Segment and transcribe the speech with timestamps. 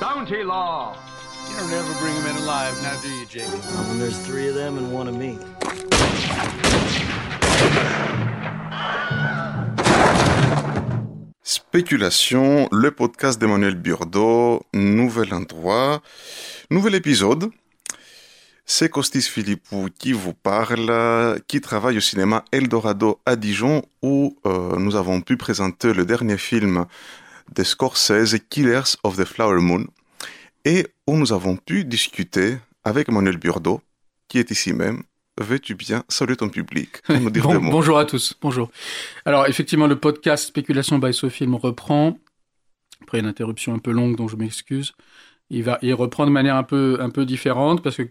[0.00, 0.96] Bounty law.
[1.48, 3.44] You don't ever bring them in alive, now do you, Jake?
[3.88, 5.38] When there's three of them and one of me.
[11.72, 16.02] Spéculation, le podcast d'Emmanuel Burdo, nouvel endroit,
[16.68, 17.48] nouvel épisode.
[18.66, 24.76] C'est Costis Philippou qui vous parle, qui travaille au cinéma Eldorado à Dijon, où euh,
[24.76, 26.84] nous avons pu présenter le dernier film
[27.54, 29.86] de Scorsese, Killers of the Flower Moon,
[30.66, 33.80] et où nous avons pu discuter avec Emmanuel Burdo,
[34.28, 35.04] qui est ici même.
[35.40, 38.34] Veux-tu bien saluer ton public dire Bon- bonjour à tous.
[38.40, 38.70] Bonjour.
[39.24, 42.18] Alors effectivement, le podcast Spéculation by Sofilm reprend
[43.00, 44.92] après une interruption un peu longue, dont je m'excuse.
[45.48, 48.02] Il va, il reprend de manière un peu, un peu différente parce que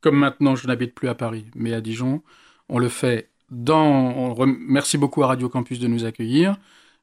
[0.00, 2.22] comme maintenant je n'habite plus à Paris, mais à Dijon,
[2.68, 3.80] on le fait dans.
[3.86, 6.56] On rem- merci beaucoup à Radio Campus de nous accueillir.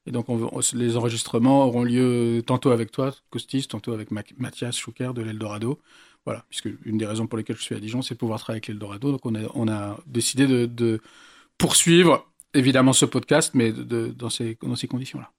[0.08, 4.24] Et donc on, on- les enregistrements auront lieu tantôt avec toi, Costis, tantôt avec Ma-
[4.38, 5.80] Mathias Schouker de l'Eldorado.
[6.26, 8.58] Voilà, puisque une des raisons pour lesquelles je suis à Dijon, c'est de pouvoir travailler
[8.58, 9.12] avec l'Eldorado.
[9.12, 11.02] Donc on a, décidé de,
[11.58, 15.32] poursuivre évidemment ce podcast, mais dans ces, conditions-là.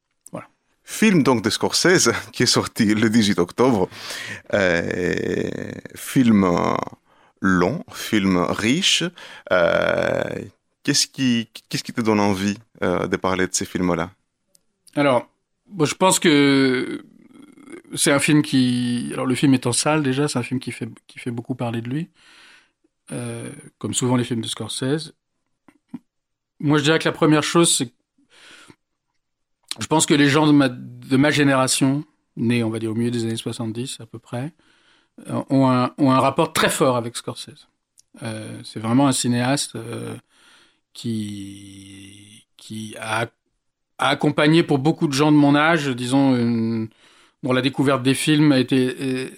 [0.88, 3.88] Film donc de Scorsese qui est sorti le 18 octobre.
[4.54, 5.50] Euh,
[5.96, 6.76] film euh,
[7.40, 9.02] long, film riche.
[9.50, 10.22] Euh,
[10.84, 14.10] qu'est-ce qui, te donne envie de parler de ces films-là?
[14.96, 15.28] Alors,
[15.66, 17.04] bon, je pense que
[17.94, 19.10] c'est un film qui.
[19.12, 21.54] Alors, le film est en salle déjà, c'est un film qui fait, qui fait beaucoup
[21.54, 22.10] parler de lui,
[23.12, 25.14] Euh, comme souvent les films de Scorsese.
[26.58, 27.92] Moi, je dirais que la première chose, c'est.
[29.78, 32.04] Je pense que les gens de ma, de ma génération,
[32.36, 34.52] nés, on va dire, au milieu des années 70 à peu près,
[35.28, 37.68] euh, ont un, ont un rapport très fort avec Scorsese.
[38.22, 39.76] Euh, c'est vraiment un cinéaste
[40.92, 43.28] qui, qui a
[43.98, 46.88] a accompagné pour beaucoup de gens de mon âge, disons, une-
[47.42, 49.28] la découverte des films a été euh,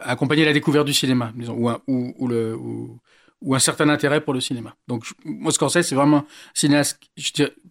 [0.00, 4.74] a accompagné la découverte du cinéma, disons, ou un, certain intérêt pour le cinéma.
[4.88, 7.00] Donc, moi, Scorsese, c'est vraiment un cinéaste,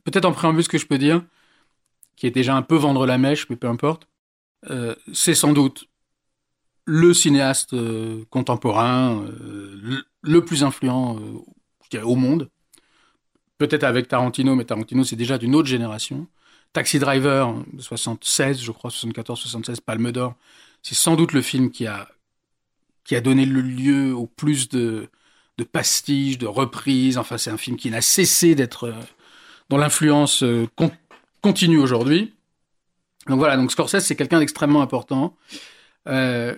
[0.03, 1.23] peut-être en préambule, ce que je peux dire,
[2.15, 4.07] qui est déjà un peu vendre la mèche, mais peu importe,
[4.69, 5.85] euh, c'est sans doute
[6.85, 9.25] le cinéaste euh, contemporain,
[9.81, 11.19] le, le plus influent,
[12.03, 12.49] au monde
[13.67, 16.27] peut-être avec Tarantino, mais Tarantino c'est déjà d'une autre génération.
[16.73, 20.35] Taxi Driver de 76, je crois 74, 76, Palme d'Or,
[20.81, 22.09] c'est sans doute le film qui a
[23.03, 25.09] qui a donné le lieu au plus de
[25.59, 27.17] de pastiches, de reprises.
[27.17, 28.93] Enfin, c'est un film qui n'a cessé d'être euh,
[29.69, 30.91] dont l'influence euh, con-
[31.41, 32.33] continue aujourd'hui.
[33.27, 35.37] Donc voilà, donc Scorsese c'est quelqu'un d'extrêmement important.
[36.07, 36.55] Euh,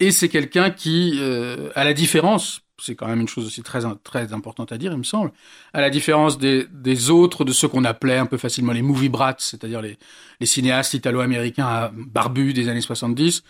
[0.00, 3.80] et c'est quelqu'un qui, euh, à la différence, c'est quand même une chose aussi très,
[4.02, 5.32] très importante à dire, il me semble,
[5.72, 9.08] à la différence des, des autres, de ceux qu'on appelait un peu facilement les movie
[9.08, 9.98] brats, c'est-à-dire les,
[10.40, 13.42] les cinéastes italo-américains barbus des années 70,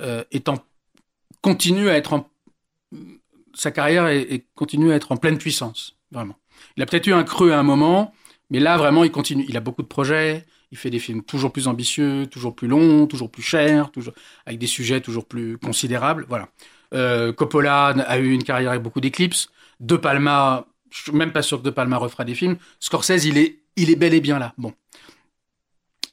[0.00, 0.64] euh, étant,
[1.42, 2.24] continue à être
[3.54, 6.36] sa carrière est- continue à être en pleine puissance, vraiment.
[6.76, 8.12] Il a peut-être eu un creux à un moment,
[8.50, 9.44] mais là, vraiment, il continue.
[9.48, 13.06] Il a beaucoup de projets, il fait des films toujours plus ambitieux, toujours plus longs,
[13.06, 14.14] toujours plus chers, toujours,
[14.46, 16.48] avec des sujets toujours plus considérables, voilà.
[16.92, 19.48] Euh, Coppola a eu une carrière avec beaucoup d'éclipses.
[19.78, 22.56] De Palma, je suis même pas sûr que De Palma refera des films.
[22.80, 24.54] Scorsese, il est, il est bel et bien là.
[24.58, 24.74] Bon.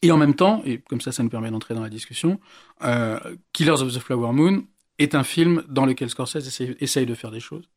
[0.02, 2.40] Et en même temps, et comme ça, ça nous permet d'entrer dans la discussion,
[2.84, 3.20] euh,
[3.54, 4.66] Killers of the Flower Moon
[5.00, 7.68] est un film dans lequel Scorsese essaye, de faire des choses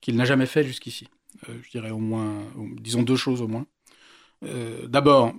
[0.00, 1.08] qu'il n'a jamais fait jusqu'ici.
[1.48, 2.42] Euh, je dirais au moins,
[2.80, 3.66] disons deux choses au moins.
[4.88, 5.32] D'abord,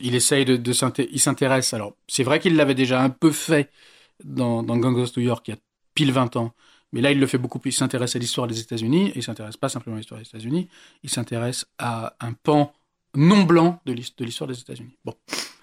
[0.00, 1.72] il essaye de, de s'intéresse.
[1.72, 3.70] Alors, c'est vrai qu'il l'avait déjà un peu fait
[4.22, 5.60] dans, dans Gang of New York il y a
[5.94, 6.52] pile 20 ans.
[6.92, 7.70] Mais là, il le fait beaucoup plus.
[7.70, 9.12] Il s'intéresse à l'histoire des États-Unis.
[9.14, 10.68] Il s'intéresse pas simplement à l'histoire des États-Unis.
[11.02, 12.72] Il s'intéresse à un pan
[13.14, 14.96] non blanc de l'his- de l'histoire des États-Unis.
[15.04, 15.14] Bon.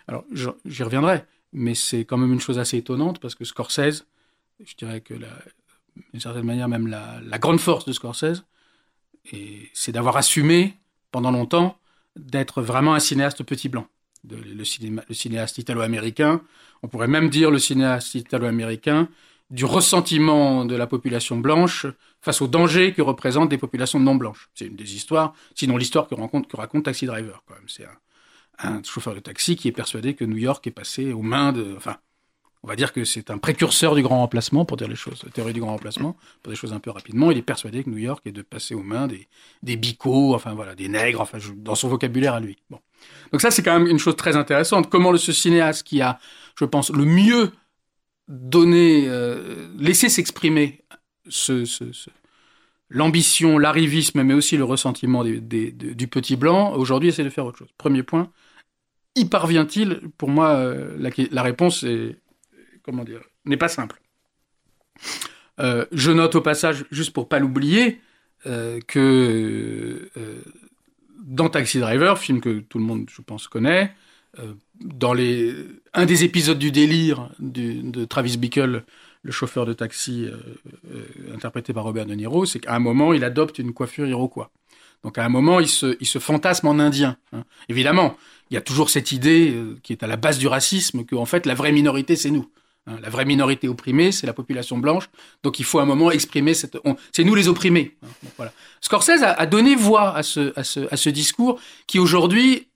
[0.07, 0.23] Alors,
[0.66, 1.23] j'y reviendrai.
[1.53, 4.06] Mais c'est quand même une chose assez étonnante parce que Scorsese,
[4.63, 8.44] je dirais que d'une certaine manière, même la, grande force de Scorsese,
[9.74, 10.77] c'est d'avoir assumé
[11.12, 11.77] pendant longtemps
[12.15, 13.88] d'être vraiment un cinéaste petit blanc.
[14.30, 14.63] Le
[15.13, 16.42] cinéaste italo-américain,
[16.83, 19.07] on pourrait même dire le cinéaste italo-américain
[19.50, 21.88] du ressentiment de la population blanche
[22.22, 24.50] face au danger que représentent des populations non blanches.
[24.54, 27.44] C'est une des histoires, sinon l'histoire que, que raconte Taxi Driver.
[27.48, 27.68] Quand même.
[27.68, 27.86] C'est
[28.60, 31.74] un, chauffeur de taxi qui est persuadé que New York est passé aux mains de...
[31.78, 31.98] Enfin,
[32.62, 35.31] on va dire que c'est un précurseur du grand remplacement, pour dire les choses, la
[35.31, 37.31] théorie du grand remplacement, pour les choses un peu rapidement.
[37.31, 39.30] Il est persuadé que New York est de passer aux mains des,
[39.63, 42.57] des bicots, enfin voilà, des nègres, enfin, dans son vocabulaire à lui.
[42.69, 42.80] Bon.
[43.31, 44.90] Donc ça, c'est quand même une chose très intéressante.
[44.90, 46.19] Comment le, ce cinéaste qui a,
[46.57, 47.54] je pense, le mieux
[48.30, 50.84] donner, euh, laisser s'exprimer
[51.28, 52.12] ce, ce, ce-
[52.90, 57.30] l'ambition, l'arrivisme, mais aussi le ressentiment des- des- de- du petit blanc, aujourd'hui essaie de
[57.30, 57.70] faire autre chose.
[57.78, 58.31] Premier point,
[59.16, 60.02] y parvient-il?
[60.18, 60.96] Pour moi, euh,
[61.31, 62.18] la, réponse est,
[62.84, 64.00] comment dire, n'est pas simple.
[65.60, 68.00] Euh, je note au passage, juste pour pas l'oublier,
[68.88, 70.10] que
[71.26, 73.94] dans Taxi Driver, film que tout le monde, je pense, connaît,
[74.81, 75.54] dans les,
[75.94, 78.84] un des épisodes du délire du- de Travis Bickle,
[79.22, 80.38] le chauffeur de taxi euh,
[80.94, 84.52] euh, interprété par Robert De Niro, c'est qu'à un moment, il adopte une coiffure iroquois.
[85.04, 87.18] Donc à un moment, il se, il se fantasme en indien.
[87.34, 87.44] hein.
[87.68, 88.16] Évidemment,
[88.50, 91.16] il y a toujours cette idée euh, qui est à la base du racisme que
[91.16, 92.50] en fait la vraie minorité c'est nous.
[92.88, 92.98] hein.
[93.02, 95.10] La vraie minorité opprimée c'est la population blanche.
[95.44, 96.78] Donc il faut à un moment exprimer cette.
[97.12, 97.98] C'est nous les opprimés.
[98.04, 98.08] hein.
[98.38, 98.54] Voilà.
[98.80, 102.69] Scorsese a, a donné voix à ce, à ce, à ce discours qui aujourd'hui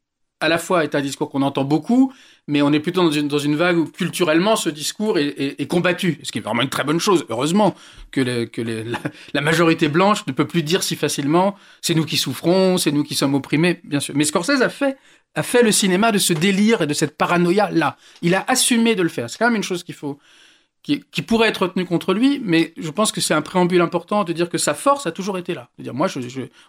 [0.44, 2.14] à la fois est un discours qu'on entend beaucoup,
[2.48, 5.28] mais on est plutôt dans une, dans une vague où culturellement ce discours est,
[5.60, 7.26] est- combattu, ce qui est vraiment une très bonne chose.
[7.30, 7.74] Heureusement
[8.12, 8.62] que, que
[9.34, 13.04] la, majorité blanche ne peut plus dire si facilement c'est nous qui souffrons, c'est nous
[13.04, 14.14] qui sommes opprimés, bien sûr.
[14.16, 14.98] Mais Scorsese a fait,
[15.36, 17.98] a fait le cinéma de ce délire et de cette paranoïa là.
[18.22, 19.30] Il a assumé de le faire.
[19.30, 20.20] C'est quand même une chose qu'il faut,
[20.84, 24.34] qui, pourrait être retenue contre lui, mais je pense que c'est un préambule important de
[24.34, 25.70] dire que sa force a toujours été là.
[25.78, 26.20] De dire moi, je,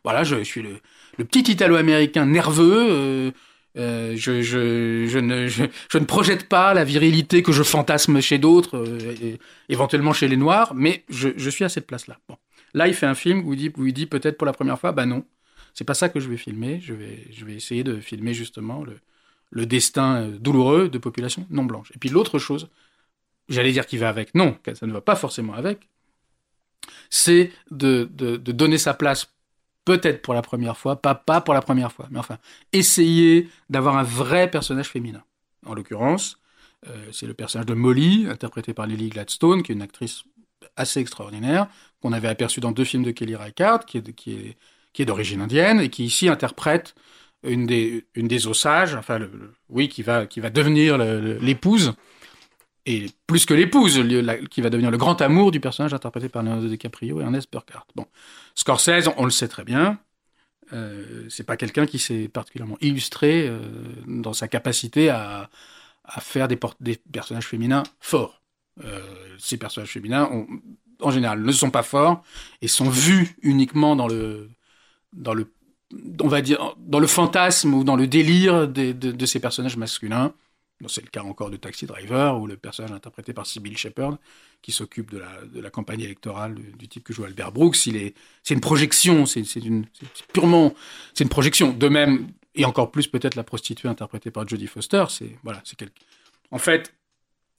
[0.05, 0.79] voilà, je suis le,
[1.19, 2.87] le petit Italo-américain nerveux.
[2.91, 3.31] euh,
[3.77, 8.77] euh, je, ne, je, je ne projette pas la virilité que je fantasme chez d'autres,
[8.77, 9.37] euh,
[9.69, 12.19] éventuellement chez les Noirs, mais je, suis à cette place-là.
[12.73, 15.25] Là, il fait un film où il dit, peut-être pour la première fois, bah non,
[15.75, 16.81] c'est pas ça que je vais filmer.
[16.81, 18.85] Je vais, essayer de filmer justement
[19.53, 21.91] le, destin euh, douloureux de populations non blanches.
[21.95, 22.69] Et puis l'autre chose,
[23.49, 25.89] j'allais dire qui va avec, non, ça ne va pas forcément avec,
[27.11, 29.34] c'est de, de donner sa place
[29.85, 32.39] peut-être pour la première fois, pas, pas pour la première fois, mais enfin,
[32.73, 35.23] essayer d'avoir un vrai personnage féminin.
[35.67, 36.39] En l'occurrence,
[36.89, 40.25] euh, c'est le personnage de Molly, interprété par Lily Gladstone, qui est une actrice
[40.77, 41.69] assez extraordinaire,
[42.01, 44.57] qu'on avait aperçue dans deux films de Kelly Reichardt, qui est, qui est,
[44.93, 46.95] qui est d'origine indienne, et qui ici interprète
[47.43, 49.21] une des, une des Osages, enfin,
[49.69, 51.93] oui, qui va, qui va devenir l'épouse,
[52.87, 54.03] et plus que l'épouse,
[54.51, 57.87] qui va devenir le grand amour du personnage interprété par Leonardo DiCaprio et Ernest Burkhardt.
[57.95, 58.07] Bon.
[58.55, 59.99] Scorsese, on le sait très bien,
[60.73, 63.61] euh, c'est pas quelqu'un qui s'est particulièrement illustré euh,
[64.07, 65.51] dans sa capacité à,
[66.05, 68.43] à faire des, des personnages féminins forts.
[68.85, 69.01] Euh,
[69.39, 70.29] ces personnages féminins,
[71.01, 72.23] en général, ne sont pas forts
[72.61, 74.51] et sont vus uniquement dans le,
[75.13, 75.53] dans le,
[76.21, 79.77] on va dire, dans le fantasme ou dans le délire des- de, de ces personnages
[79.77, 80.35] masculins.
[80.89, 84.19] C'est le cas encore de Taxi Driver, où le personnage interprété par Sybil Shepherd,
[84.61, 88.15] qui s'occupe de la, campagne électorale du, type que joue Albert Brooks, c'est
[88.51, 89.43] une projection, c'est,
[90.33, 90.75] purement,
[91.15, 91.73] c'est une projection.
[91.73, 95.37] De même, et encore plus peut-être la prostituée interprétée par Jodie Foster, c'est,
[96.51, 96.95] en fait,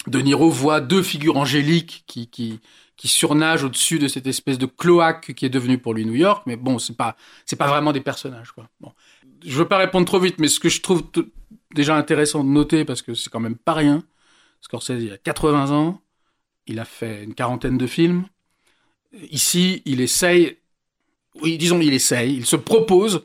[0.08, 2.60] De Niro voit deux figures angéliques qui,
[3.04, 6.58] surnagent au-dessus de cette espèce de cloaque qui est devenue pour lui New York, mais
[6.58, 7.16] bon, c'est pas,
[7.58, 8.70] pas vraiment des personnages, quoi.
[8.80, 8.92] Bon.
[9.44, 11.04] Je veux pas répondre trop vite, mais ce que je trouve
[11.76, 14.04] déjà intéressant de noter, parce que c'est quand même pas rien,
[14.62, 16.02] Scorsese, il a 80 ans,
[16.66, 18.26] il a fait une quarantaine de films.
[19.30, 20.58] Ici, il essaye,
[21.42, 23.24] oui, disons, il essaye, il se propose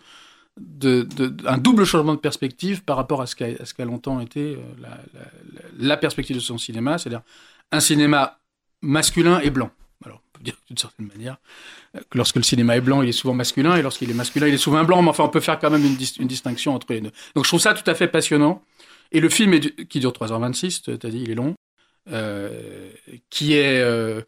[0.58, 1.08] de,
[1.46, 4.88] un double changement de perspective par rapport à ce qu'a longtemps été euh,
[5.78, 7.22] la perspective de son cinéma, c'est-à-dire
[7.72, 8.38] un cinéma
[8.82, 9.70] masculin et blanc.
[10.40, 11.36] Peut dire d'une certaine manière
[11.94, 14.46] euh, que lorsque le cinéma est blanc, il est souvent masculin, et lorsqu'il est masculin,
[14.46, 16.74] il est souvent blanc, mais enfin, on peut faire quand même une, dis- une distinction
[16.74, 17.12] entre les deux.
[17.34, 18.62] Donc, je trouve ça tout à fait passionnant.
[19.12, 21.54] Et le film qui dure 3h26, tu as dit, il est long,
[22.10, 22.90] euh,
[23.28, 23.80] qui est...
[23.82, 24.22] euh,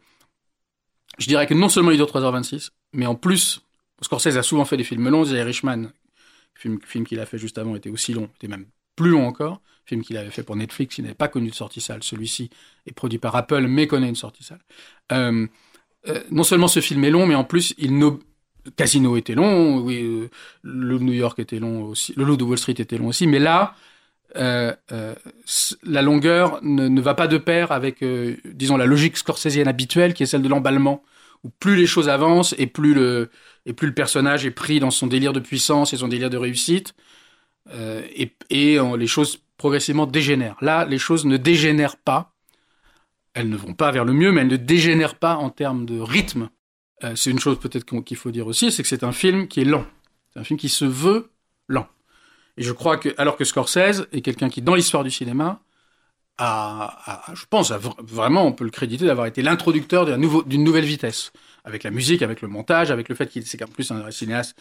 [1.19, 3.63] je dirais que non seulement il dure 3h26, mais en plus,
[4.03, 5.93] Scorsese a souvent fait des films longs, The Irishman,
[6.55, 8.67] film, film qu'il a fait juste avant, était aussi long, était même
[8.97, 11.81] plus long encore, film qu'il avait fait pour Netflix, il n'avait pas connu de sortie
[11.81, 12.51] salle, celui-ci
[12.87, 14.61] est produit par Apple, mais connaît une sortie salle.
[15.13, 15.47] Euh,
[16.09, 18.21] euh, non seulement ce film est long, mais en plus, il no...
[18.77, 20.31] Casino était long, oui, euh,
[20.63, 23.41] le New York était long aussi, le Loup de Wall Street était long aussi, mais
[23.41, 23.75] là,
[24.37, 25.15] euh, euh,
[25.83, 28.05] la longueur ne, va pas de pair avec,
[28.45, 31.03] disons, la logique scorsésienne habituelle, qui est celle de l'emballement,
[31.45, 33.31] où plus les choses avancent et plus le,
[33.67, 36.37] et plus le personnage est pris dans son délire de puissance et son délire de
[36.37, 36.95] réussite,
[38.17, 40.57] et, et les choses progressivement dégénèrent.
[40.61, 42.32] Là, les choses ne dégénèrent pas,
[43.35, 45.99] elles ne vont pas vers le mieux, mais elles ne dégénèrent pas en termes de
[46.01, 46.51] rythme.
[47.05, 49.61] Euh, c'est une chose peut-être qu'il faut dire aussi, c'est que c'est un film qui
[49.61, 49.87] est lent.
[50.33, 51.31] C'est un film qui se veut
[51.69, 51.89] lent.
[52.57, 55.63] Et je crois que, alors que Scorsese est quelqu'un qui, dans l'histoire du cinéma,
[56.39, 60.85] a, je pense, vraiment, on peut le créditer d'avoir été l'introducteur d'un nouveau- d'une nouvelle
[60.85, 61.33] vitesse.
[61.65, 64.57] Avec la musique, avec le montage, avec le fait qu'il c'est en plus un cinéaste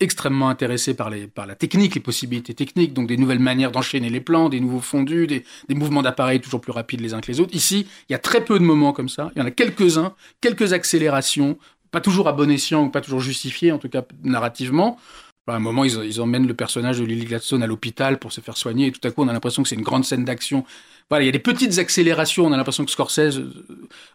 [0.00, 4.10] extrêmement intéressé par, les, par la technique, les possibilités techniques, donc des nouvelles manières d'enchaîner
[4.10, 7.30] les plans, des nouveaux fondus, des, des mouvements d'appareil toujours plus rapides les uns que
[7.30, 7.54] les autres.
[7.54, 9.30] Ici, il y a très peu de moments comme ça.
[9.34, 11.58] Il y en a quelques-uns, quelques accélérations,
[11.90, 14.98] pas toujours à bon escient ou pas toujours justifiées, en tout cas narrativement.
[15.46, 18.40] À un moment, ils, ils emmènent le personnage de Lily Gladstone à l'hôpital pour se
[18.40, 20.64] faire soigner, et tout à coup, on a l'impression que c'est une grande scène d'action.
[21.10, 23.52] Voilà, il y a des petites accélérations, on a l'impression que Scorsese euh,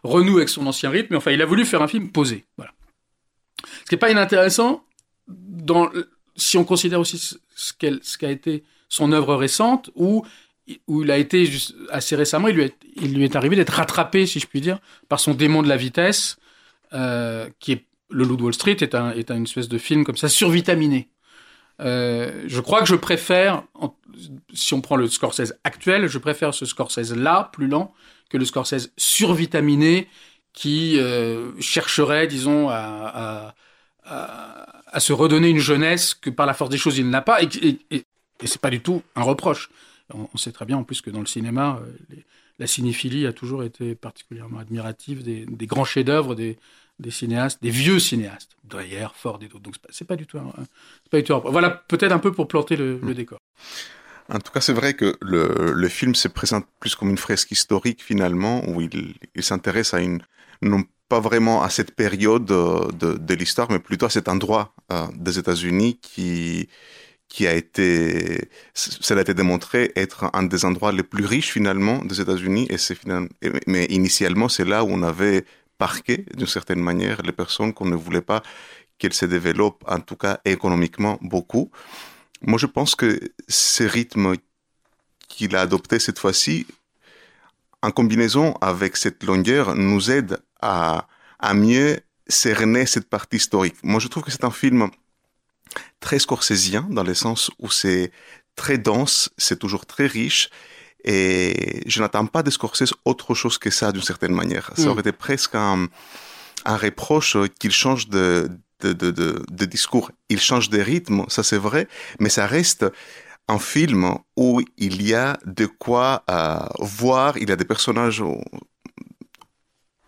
[0.02, 2.44] renoue avec son ancien rythme, mais enfin, il a voulu faire un film posé.
[2.56, 2.72] Voilà.
[3.64, 4.82] Ce qui n'est pas inintéressant,
[6.36, 10.24] si on considère aussi ce qu'a été son œuvre récente, où,
[10.88, 11.48] où il a été
[11.90, 12.56] assez récemment, il
[13.14, 16.38] lui est, arrivé d'être rattrapé, si je puis dire, par son démon de la vitesse,
[16.92, 19.78] euh, qui est le Loup de Wall Street est un, est un, une espèce de
[19.78, 21.08] film comme ça survitaminé.
[21.80, 23.62] Euh, je crois que je préfère,
[24.52, 27.94] si on prend le Scorsese actuel, je préfère ce Scorsese là, plus lent,
[28.28, 30.08] que le Scorsese survitaminé
[30.52, 33.54] qui euh, chercherait, disons, à,
[34.10, 37.42] à, à, se redonner une jeunesse que par la force des choses il n'a pas,
[37.42, 38.04] et, et, et,
[38.40, 39.70] et c'est pas du tout un reproche.
[40.12, 42.24] On, on, sait très bien en plus que dans le cinéma, euh, les,
[42.60, 46.58] la cinéphilie a toujours été particulièrement admirative des, des grands chefs-d'œuvre, des,
[47.00, 49.62] des cinéastes, des vieux cinéastes, Dreyer, Ford et d'autres.
[49.62, 50.52] Donc c'est pas, pas, du tout, un,
[51.10, 51.38] pas du tout un...
[51.38, 53.06] Voilà, peut-être un peu pour planter le, mmh.
[53.06, 53.38] le décor.
[54.28, 57.50] En tout cas, c'est vrai que le, le, film se présente plus comme une fresque
[57.50, 60.22] historique finalement, où il, il s'intéresse à une
[60.62, 65.06] non pas vraiment à cette période de, de l'histoire, mais plutôt à cet endroit euh,
[65.26, 66.68] des États-Unis qui
[67.32, 71.98] qui a été, cela a été démontré être un des endroits les plus riches finalement
[72.10, 72.98] des États-Unis, et c'est
[73.72, 75.44] mais initialement c'est là où on avait
[75.78, 78.42] parqué d'une certaine manière les personnes qu'on ne voulait pas
[78.98, 81.66] qu'elles se développent, en tout cas économiquement beaucoup.
[82.42, 83.10] Moi, je pense que
[83.48, 84.34] ce rythme
[85.28, 86.66] qu'il a adopté cette fois-ci,
[87.82, 91.06] en combinaison avec cette longueur, nous aide à,
[91.38, 93.76] à mieux cerner cette partie historique.
[93.82, 94.90] Moi, je trouve que c'est un film
[96.00, 98.12] très scorsésien, dans le sens où c'est
[98.56, 100.50] très dense, c'est toujours très riche,
[101.04, 104.70] et je n'attends pas de Scorsese autre chose que ça, d'une certaine manière.
[104.76, 104.88] Ça mm.
[104.88, 105.88] aurait été presque un,
[106.64, 108.50] un reproche qu'il change de,
[108.80, 110.10] de, de, de, de discours.
[110.28, 111.88] Il change de rythme, ça c'est vrai,
[112.18, 112.84] mais ça reste
[113.48, 118.22] un film où il y a de quoi euh, voir, il y a des personnages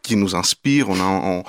[0.02, 1.42] qui nous inspirent, on a,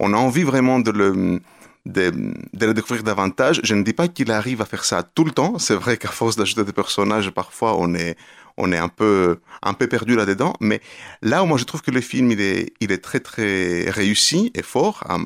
[0.00, 1.40] on, a envie vraiment de le,
[1.86, 2.10] de,
[2.52, 3.60] de, le découvrir davantage.
[3.62, 5.58] Je ne dis pas qu'il arrive à faire ça tout le temps.
[5.58, 8.16] C'est vrai qu'à force d'ajouter des personnages, parfois on est,
[8.56, 10.54] on est un peu, un peu perdu là-dedans.
[10.60, 10.80] Mais
[11.22, 14.50] là où moi je trouve que le film il est, il est très très réussi
[14.54, 15.18] et fort à,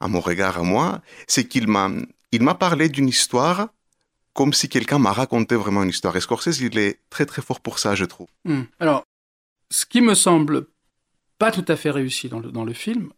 [0.00, 1.90] à mon regard à moi, c'est qu'il m'a,
[2.30, 3.68] il m'a parlé d'une histoire
[4.34, 6.16] comme si quelqu'un m'a raconté vraiment une histoire.
[6.16, 8.26] Et Scorsese, il est très très fort pour ça, je trouve.
[8.44, 8.62] Mmh.
[8.80, 9.04] Alors,
[9.70, 10.66] ce qui me semble
[11.38, 13.12] pas tout à fait réussi dans le, dans le film,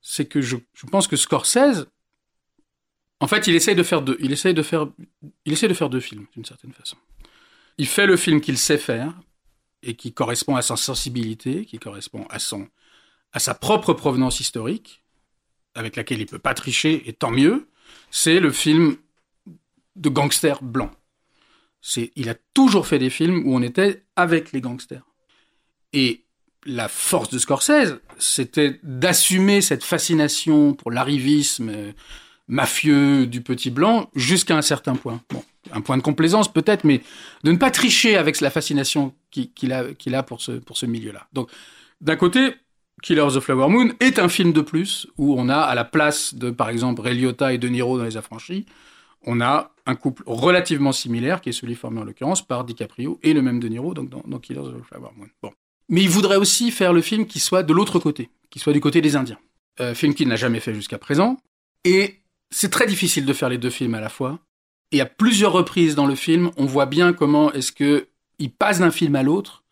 [0.00, 1.86] c'est que je, je, pense que Scorsese,
[3.20, 4.88] en fait, il essaye de faire deux, il essaye de faire,
[5.44, 6.96] il essaye de faire deux films d'une certaine façon.
[7.78, 9.14] Il fait le film qu'il sait faire
[9.82, 12.68] et qui correspond à sa sensibilité, qui correspond à son,
[13.32, 15.02] à sa propre provenance historique,
[15.74, 17.68] avec laquelle il peut pas tricher, et tant mieux.
[18.10, 18.96] C'est le film
[19.96, 20.92] de gangsters blancs.
[21.80, 25.04] C'est, il a toujours fait des films où on était avec les gangsters.
[25.92, 26.23] Et
[26.66, 31.92] la force de Scorsese, c'était d'assumer cette fascination pour l'arrivisme euh,
[32.48, 35.20] mafieux du petit blanc jusqu'à un certain point.
[35.30, 35.42] Bon,
[35.72, 37.02] un point de complaisance peut-être, mais
[37.42, 41.26] de ne pas tricher avec la fascination qu'il a, qu'il a pour ce, milieu-là.
[41.32, 41.50] Donc,
[42.00, 42.54] d'un côté,
[43.02, 45.84] Killers of the Flower Moon est un film de plus où on a à la
[45.84, 48.66] place de, par exemple, Ray et De Niro dans Les Affranchis,
[49.26, 53.32] on a un couple relativement similaire, qui est celui formé en l'occurrence par DiCaprio et
[53.32, 55.28] le même De Niro, donc dans, dans Killers of Flower Moon.
[55.42, 55.52] Bon.
[55.88, 58.80] Mais il voudrait aussi faire le film qui soit de l'autre côté, qui soit du
[58.80, 59.38] côté des Indiens.
[59.80, 61.36] Euh, film qu'il n'a jamais fait jusqu'à présent.
[61.84, 64.38] Et c'est très difficile de faire les deux films à la fois.
[64.92, 68.06] Et à plusieurs reprises dans le film, on voit bien comment est-ce que
[68.38, 69.64] il passe d'un film à l'autre.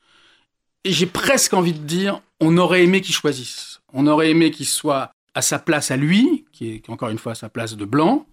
[0.85, 3.81] Et j'ai presque envie de dire, on aurait aimé qu'il choisisse.
[3.93, 7.33] On aurait aimé qu'il soit à sa place à lui, qui est encore une fois
[7.33, 8.27] à sa place de blanc,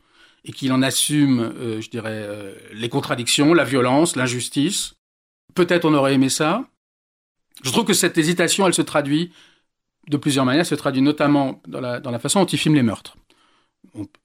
[0.45, 4.95] et qu'il en assume, euh, je dirais, euh, les contradictions, la violence, l'injustice.
[5.53, 6.65] Peut-être on aurait aimé ça.
[7.63, 9.31] Je trouve que cette hésitation, elle se traduit
[10.07, 10.61] de plusieurs manières.
[10.61, 13.17] Elle se traduit notamment dans la, dans la façon dont il filme les meurtres.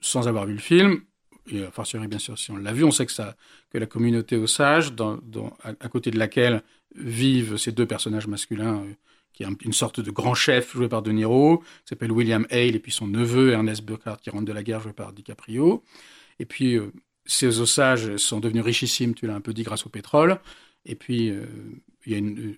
[0.00, 1.02] Sans avoir vu le film,
[1.50, 3.36] et a fortiori bien sûr si on l'a vu, on sait que, ça,
[3.70, 4.92] que la communauté Osage,
[5.62, 6.62] à, côté de laquelle
[6.94, 8.94] vivent ces deux personnages masculins, euh,
[9.32, 12.46] qui est un, une sorte de grand chef joué par De Niro, qui s'appelle William
[12.50, 15.82] Hale, et puis son neveu Ernest Burkhardt qui rentre de la guerre joué par DiCaprio.
[16.38, 16.92] Et puis euh,
[17.26, 20.40] ces Osages sont devenus richissimes, tu l'as un peu dit, grâce au pétrole.
[20.86, 21.46] Et puis euh,
[22.06, 22.56] il y a une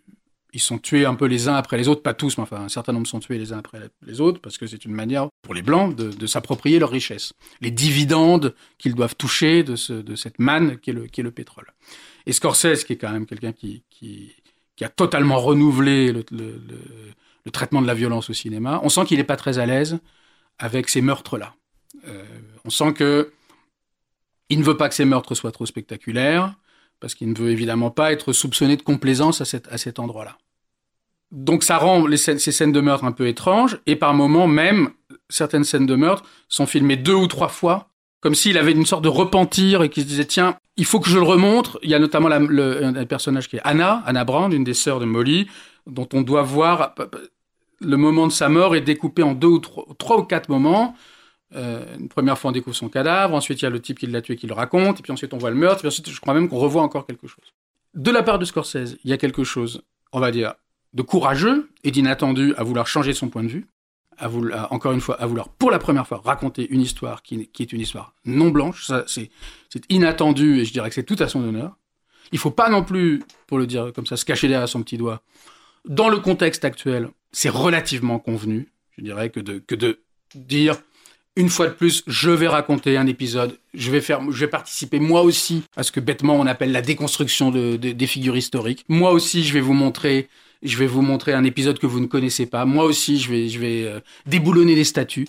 [0.57, 2.71] ils sont tués un peu les uns après les autres, pas tous, mais enfin un
[2.71, 5.53] certain nombre sont tués les uns après les autres, parce que c'est une manière pour
[5.53, 10.39] les Blancs de, s'approprier leur richesse, les dividendes qu'ils doivent toucher de, ce, de cette
[10.39, 11.75] manne qui est, le, est le pétrole.
[12.25, 14.33] Et Scorsese, qui est quand même quelqu'un qui, qui,
[14.77, 19.19] qui, a totalement renouvelé le, le, traitement de la violence au cinéma, on sent qu'il
[19.19, 19.99] n'est pas très à l'aise
[20.59, 21.55] avec ces meurtres-là.
[22.09, 22.25] Euh,
[22.65, 23.31] on sent que
[24.49, 26.55] il ne veut pas que ces meurtres soient trop spectaculaires,
[26.99, 30.39] parce qu'il ne veut évidemment pas être soupçonné de complaisance à, cet, à cet endroit-là.
[31.33, 34.91] Donc ça rend ces scènes de meurtre un peu étranges, et par moments même,
[35.29, 37.89] certaines scènes de meurtre sont filmées deux ou trois fois,
[38.21, 41.09] comme s'il avait une sorte de repentir et qu'il se disait tiens, il faut que
[41.09, 41.79] je le remontre.
[41.83, 44.75] Il y a notamment la, le, un personnage qui est Anna, Anna Brand, une des
[44.75, 45.47] sœurs de Molly,
[45.87, 46.95] dont on doit voir
[47.81, 50.95] le moment de sa mort est découpé en deux ou trois, trois ou quatre moments.
[51.55, 53.35] Euh, une première fois, on découvre son cadavre.
[53.35, 55.01] Ensuite, il y a le type qui l'a tué qui le raconte.
[55.01, 55.79] Et puis ensuite, on voit le meurtre.
[55.79, 57.45] Et puis ensuite, je crois même qu'on revoit encore quelque chose.
[57.95, 60.55] De la part de Scorsese, il y a quelque chose, on va dire,
[60.95, 63.67] de courageux et d'inattendu à vouloir changer son point de vue.
[64.19, 67.51] À vouloir, encore une fois, à vouloir pour la première fois raconter une histoire qui,
[67.59, 68.91] est une histoire non blanche.
[69.07, 69.31] C'est,
[69.91, 71.77] inattendu et je dirais que c'est tout à son honneur.
[72.33, 74.97] Il faut pas non plus, pour le dire comme ça, se cacher derrière son petit
[74.97, 75.23] doigt.
[75.85, 80.01] Dans le contexte actuel, c'est relativement convenu, je dirais, que de, que de
[80.35, 80.77] dire
[81.37, 83.59] une fois de plus, je vais raconter un épisode.
[83.75, 86.81] Je vais faire, je vais participer moi aussi à ce que bêtement on appelle la
[86.81, 88.85] déconstruction de, de, des figures historiques.
[88.89, 90.29] Moi aussi, je vais vous montrer,
[90.63, 92.65] je vais vous montrer un épisode que vous ne connaissez pas.
[92.65, 95.29] Moi aussi, je vais, euh, déboulonner des statues.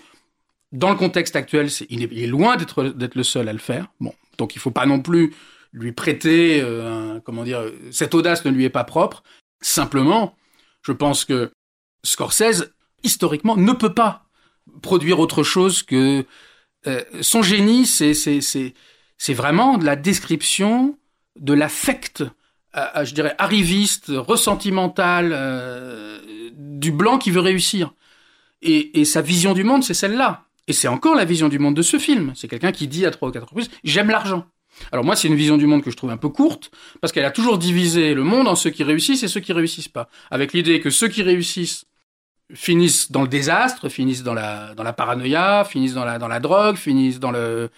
[0.71, 3.87] Dans le contexte actuel, il, est, loin d'être, le seul à le faire.
[3.99, 5.33] Bon, donc il faut pas non plus
[5.73, 9.23] lui prêter, euh, comment dire, cette audace ne lui est pas propre.
[9.61, 10.35] Simplement,
[10.81, 11.51] je pense que
[12.03, 12.71] Scorsese,
[13.03, 14.25] historiquement, ne peut pas
[14.81, 16.25] produire autre chose que
[16.85, 20.97] euh, son génie, c'est vraiment de la description
[21.39, 22.23] de l'affect,
[23.03, 26.19] je dirais arriviste, ressentimental euh,
[26.53, 27.93] du blanc qui veut réussir.
[28.61, 30.45] Et, et sa vision du monde, c'est celle-là.
[30.67, 32.33] Et c'est encore la vision du monde de ce film.
[32.35, 34.45] C'est quelqu'un qui dit à trois ou quatre reprises j'aime l'argent.
[34.91, 36.69] Alors moi, c'est une vision du monde que je trouve un peu courte,
[37.01, 39.87] parce qu'elle a toujours divisé le monde en ceux qui réussissent et ceux qui réussissent
[39.87, 41.85] pas, avec l'idée que ceux qui réussissent
[42.53, 46.39] finissent dans le désastre, finissent dans la, dans la paranoïa, finissent dans la, dans la
[46.39, 47.69] drogue, finissent dans le,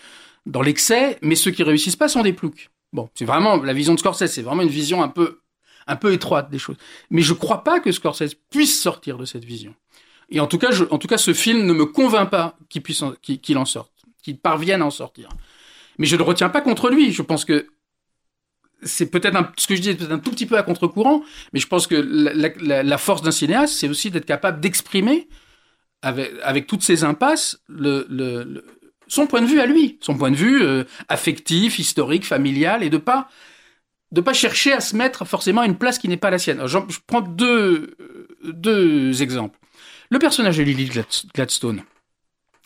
[0.46, 2.70] dans l'excès, mais ceux qui réussissent pas sont des ploucs.
[2.94, 5.42] Bon, c'est vraiment la vision de Scorsese, c'est vraiment une vision un peu,
[5.88, 6.78] un peu étroite des choses.
[7.10, 9.76] Mais je crois pas que Scorsese puisse sortir de cette vision.
[10.30, 12.82] Et en tout cas, je, en tout cas, ce film ne me convainc pas qu'il
[12.82, 13.92] puisse, qu'il en sorte,
[14.24, 15.30] qu'il parvienne à en sortir.
[15.98, 17.12] Mais je ne retiens pas contre lui.
[17.12, 17.68] Je pense que
[18.82, 21.24] c'est peut-être ce que je dis peut-être un tout petit peu à contre-courant,
[21.54, 25.28] mais je pense que la force d'un cinéaste, c'est aussi d'être capable d'exprimer
[26.02, 28.66] avec, avec toutes ces impasses le, le, le,
[29.10, 32.90] son point de vue à lui, son point de vue euh, affectif, historique, familial, et
[32.90, 33.28] de pas
[34.12, 36.66] de pas chercher à se mettre forcément à une place qui n'est pas la sienne.
[36.66, 37.96] Je prends deux
[38.44, 39.60] deux exemples.
[40.10, 40.90] Le personnage de Lily
[41.36, 41.84] Gladstone,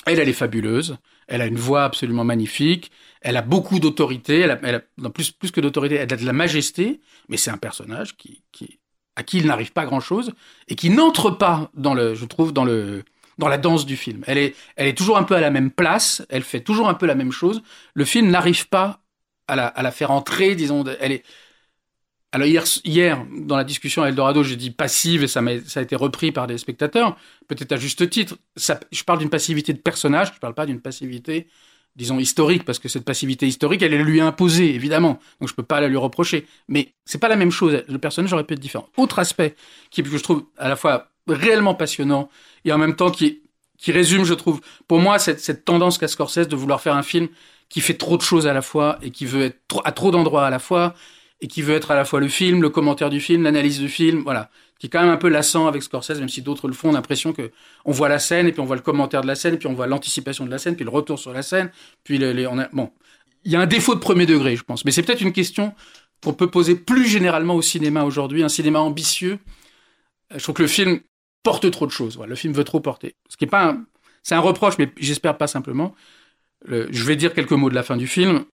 [0.06, 0.97] elle, elle est fabuleuse.
[1.27, 2.91] Elle a une voix absolument magnifique.
[3.21, 4.39] Elle a beaucoup d'autorité.
[4.39, 7.01] Elle a, plus, plus que d'autorité, elle a de la majesté.
[7.29, 8.79] Mais c'est un personnage qui, qui,
[9.15, 10.34] à qui il n'arrive pas grand chose
[10.67, 13.03] et qui n'entre pas dans le, je trouve, dans le,
[13.37, 14.23] dans la danse du film.
[14.27, 16.25] Elle est, elle est toujours un peu à la même place.
[16.29, 17.63] Elle fait toujours un peu la même chose.
[17.93, 18.99] Le film n'arrive pas
[19.47, 20.83] à la, faire entrer, disons.
[20.99, 21.23] Elle est,
[22.31, 25.79] alors hier, hier, dans la discussion à Eldorado, j'ai dit passive et ça, a, ça
[25.79, 27.15] a été repris par des spectateurs,
[27.47, 28.37] peut-être à juste titre.
[28.55, 31.47] Je parle d'une passivité de personnage, je ne parle pas d'une passivité,
[31.95, 35.19] disons, historique, parce que cette passivité historique, elle est lui imposée, évidemment.
[35.39, 36.47] Donc je ne peux pas la lui reprocher.
[36.67, 37.83] Mais c'est pas la même chose.
[37.87, 38.89] Le personnage aurait pu être différent.
[38.97, 39.55] Autre aspect
[39.91, 42.29] qui, que je trouve à la fois réellement passionnant
[42.65, 43.41] et en même temps qui,
[43.77, 47.03] qui résume, je trouve, pour moi, cette, cette tendance qu'a Scorsese de vouloir faire un
[47.03, 47.27] film
[47.69, 50.45] qui fait trop de choses à la fois et qui veut être à trop d'endroits
[50.45, 50.93] à la fois
[51.41, 53.89] et qui veut être à la fois le film, le commentaire du film, l'analyse du
[53.89, 56.73] film, voilà, qui est quand même un peu lassant avec Scorsese, même si d'autres le
[56.73, 57.51] font, on a l'impression que
[57.83, 59.73] on voit la scène et puis on voit le commentaire de la scène, puis on
[59.73, 61.71] voit l'anticipation de la scène, puis le retour sur la scène,
[62.03, 62.91] puis les, bon,
[63.43, 65.73] il y a un défaut de premier degré, je pense, mais c'est peut-être une question
[66.23, 69.39] qu'on peut poser plus généralement au cinéma aujourd'hui, un cinéma ambitieux.
[70.33, 71.01] Je trouve que le film
[71.43, 73.75] porte trop de choses, voilà, le film veut trop porter, ce qui est pas,
[74.23, 75.93] c'est un reproche, mais j'espère pas simplement.
[76.65, 78.45] Le, je vais dire quelques mots de la fin du film.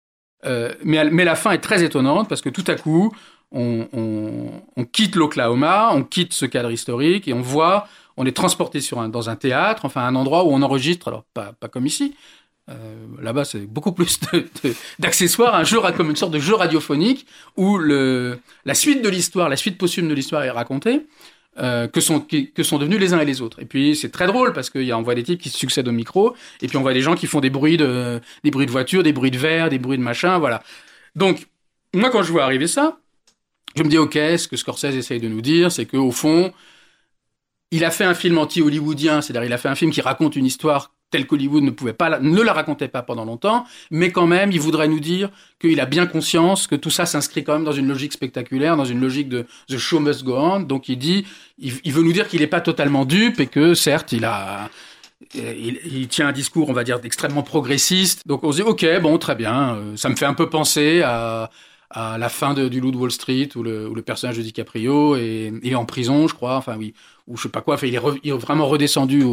[0.47, 3.15] Euh, mais, la fin est très étonnante parce que tout à coup,
[3.53, 4.61] on,
[4.93, 9.09] quitte l'Oklahoma, on quitte ce cadre historique et on voit, on est transporté sur un,
[9.09, 12.15] dans un théâtre, enfin un endroit où on enregistre, alors pas, comme ici,
[12.71, 14.19] euh, là-bas c'est beaucoup plus
[14.99, 17.27] d'accessoires, un jeu comme une sorte de jeu radiophonique
[17.57, 21.07] où la suite de l'histoire, la suite posthume de l'histoire est racontée.
[21.59, 23.61] Euh, que, sont, que sont devenus les uns et les autres.
[23.61, 26.37] Et puis c'est très drôle parce qu'on voit des types qui se succèdent au micro,
[26.63, 29.03] et puis on voit des gens qui font des bruits de, des bruits de voiture,
[29.03, 30.63] des bruits de verre, des bruits de machin, voilà.
[31.17, 31.49] Donc,
[31.93, 32.99] moi quand je vois arriver ça,
[33.77, 36.53] Je me dis, ok, ce que Scorsese essaye de nous dire, c'est qu'au fond,
[37.71, 40.47] il a fait un film anti-hollywoodien, c'est-à-dire il a fait un film qui raconte une
[40.47, 44.53] histoire telle qu'Hollywood ne pouvait pas, ne la racontait pas pendant longtemps, mais quand même,
[44.53, 47.73] il voudrait nous dire qu'il a bien conscience que tout ça s'inscrit quand même dans
[47.73, 50.61] une logique spectaculaire, dans une logique de the show must go on.
[50.61, 51.27] Donc il dit,
[51.59, 54.71] il, veut nous dire qu'il n'est pas totalement dupe et que certes, il a,
[55.35, 58.27] il, tient un discours, on va dire, extrêmement progressiste.
[58.27, 61.03] Donc on se dit, ok, bon, très bien, euh, ça me fait un peu penser
[61.03, 61.51] à,
[61.93, 65.17] la fin de, du Loup de Wall Street où le, où le personnage de DiCaprio
[65.17, 66.95] est, est en prison, je crois, enfin oui,
[67.31, 69.25] ou je sais pas quoi, enfin il est, vraiment redescendu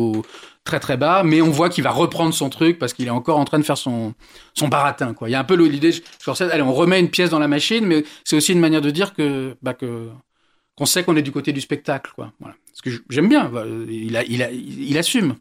[0.63, 3.39] très très bas, mais on voit qu'il va reprendre son truc parce qu'il est encore
[3.39, 4.13] en train de faire son,
[4.61, 5.15] baratin.
[5.23, 7.85] Il y a un peu l'idée, je allez, on remet une pièce dans la machine,
[7.85, 11.51] mais c'est aussi une manière de dire que, bah, qu'on sait qu'on est du côté
[11.53, 12.31] du spectacle, quoi.
[12.73, 13.51] Ce que j'aime bien,
[13.89, 15.35] il assume.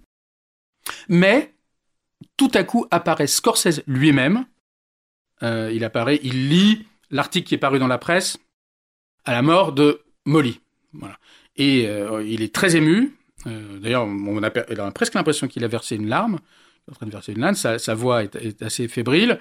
[1.09, 1.53] Mais,
[2.39, 4.47] tout à coup apparaît Scorsese lui-même,
[5.43, 8.39] euh, il apparaît, il lit l'article qui est paru dans la presse
[9.25, 10.61] à la mort de Molly.
[10.93, 11.19] Voilà.
[11.57, 13.15] Et euh, il est très ému.
[13.47, 14.51] Euh, D'ailleurs, on a,
[14.91, 16.39] presque l'impression qu'il a versé une larme.
[16.87, 17.55] Il est en train de verser une larme.
[17.55, 19.39] Sa, voix est, assez fébrile.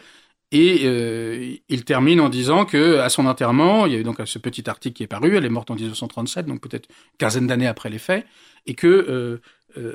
[0.52, 4.22] Et euh, il termine en disant que à son enterrement, il y a eu donc
[4.26, 5.36] ce petit article qui est paru.
[5.36, 8.26] Elle est morte en 1937, donc peut-être une quinzaine d'années après les faits,
[8.68, 9.42] et que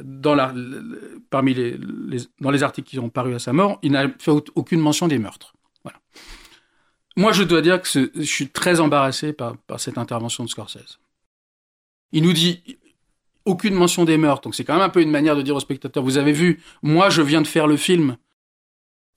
[0.03, 0.37] dans
[1.31, 1.79] parmi les,
[2.41, 5.09] dans les articles qui ont paru à sa mort, il n'a fait au- aucune mention
[5.09, 5.55] des meurtres.
[5.85, 5.99] Voilà.
[7.17, 10.99] Moi, je dois dire que je suis très embarrassé par cette intervention de Scorsese.
[12.13, 12.61] Il nous dit
[13.45, 15.61] aucune mention des meurtres, donc c'est quand même un peu une manière de dire aux
[15.61, 18.17] spectateurs vous avez vu, moi je viens de faire le film,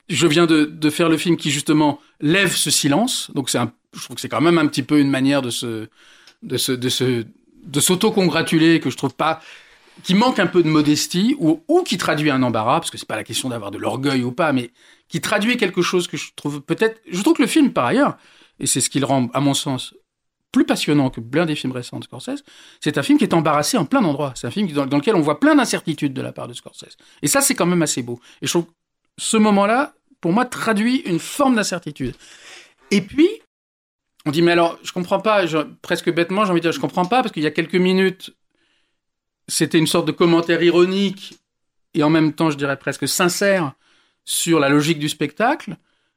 [0.08, 3.58] je viens de, faire le film qui justement lève ce silence, donc c'est
[3.94, 5.86] je trouve que c'est quand même un petit peu une manière de se,
[6.42, 7.24] de se, de se,
[7.64, 9.40] de s'auto-congratuler que je trouve pas,
[10.02, 13.08] qui manque un peu de modestie ou, ou qui traduit un embarras, parce que c'est
[13.08, 14.70] pas la question d'avoir de l'orgueil ou pas, mais
[15.08, 18.16] qui traduit quelque chose que je trouve peut-être, je trouve que le film par ailleurs,
[18.58, 19.94] et c'est ce qui le rend, à mon sens,
[20.54, 22.44] plus passionnant que plein des films récents de Scorsese,
[22.80, 24.32] c'est un film qui est embarrassé en plein d'endroits.
[24.36, 26.96] C'est un film dans, lequel on voit plein d'incertitudes de la part de Scorsese.
[27.22, 28.20] Et ça, c'est quand même assez beau.
[28.40, 28.70] Et je trouve que
[29.18, 32.14] ce moment-là, pour moi, traduit une forme d'incertitude.
[32.92, 33.28] Et puis,
[34.26, 35.44] on dit, mais alors, je comprends pas,
[35.82, 38.32] presque bêtement, j'ai envie de dire, je comprends pas, parce qu'il y a quelques minutes,
[39.48, 41.34] c'était une sorte de commentaire ironique,
[41.94, 43.72] et en même temps, je dirais presque sincère,
[44.24, 45.76] sur la logique du spectacle.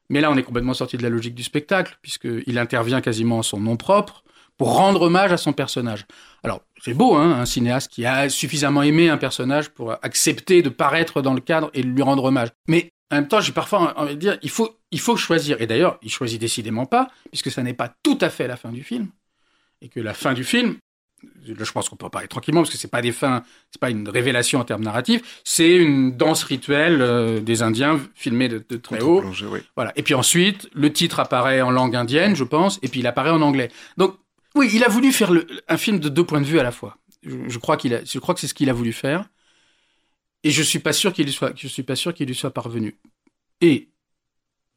[0.09, 3.43] Mais là, on est complètement sorti de la logique du spectacle, puisqu'il intervient quasiment en
[3.43, 4.23] son nom propre
[4.57, 6.05] pour rendre hommage à son personnage.
[6.43, 10.69] Alors, c'est beau, hein, un cinéaste qui a suffisamment aimé un personnage pour accepter de
[10.69, 12.49] paraître dans le cadre et de lui rendre hommage.
[12.67, 15.61] Mais en même temps, j'ai parfois envie de dire, il faut, il faut choisir.
[15.61, 18.71] Et d'ailleurs, il choisit décidément pas, puisque ça n'est pas tout à fait la fin
[18.71, 19.07] du film.
[19.81, 20.77] Et que la fin du film,
[21.45, 23.89] je pense qu'on peut en parler tranquillement, parce que c'est pas des fins, c'est pas
[23.89, 28.77] une révélation en termes narratifs, c'est une danse rituelle euh, des Indiens filmée de, de
[28.77, 29.23] très haut.
[29.23, 29.59] Oui.
[29.75, 29.93] Voilà.
[29.95, 33.29] Et puis ensuite, le titre apparaît en langue indienne, je pense, et puis il apparaît
[33.29, 33.69] en anglais.
[33.97, 34.15] Donc,
[34.57, 35.31] oui, il a voulu faire
[35.67, 36.97] un film de deux points de vue à la fois.
[37.23, 37.87] Je, crois que
[38.39, 39.29] c'est ce qu'il a voulu faire.
[40.43, 42.97] Et je suis pas sûr qu'il je suis pas sûr qu'il lui soit parvenu.
[43.61, 43.89] Et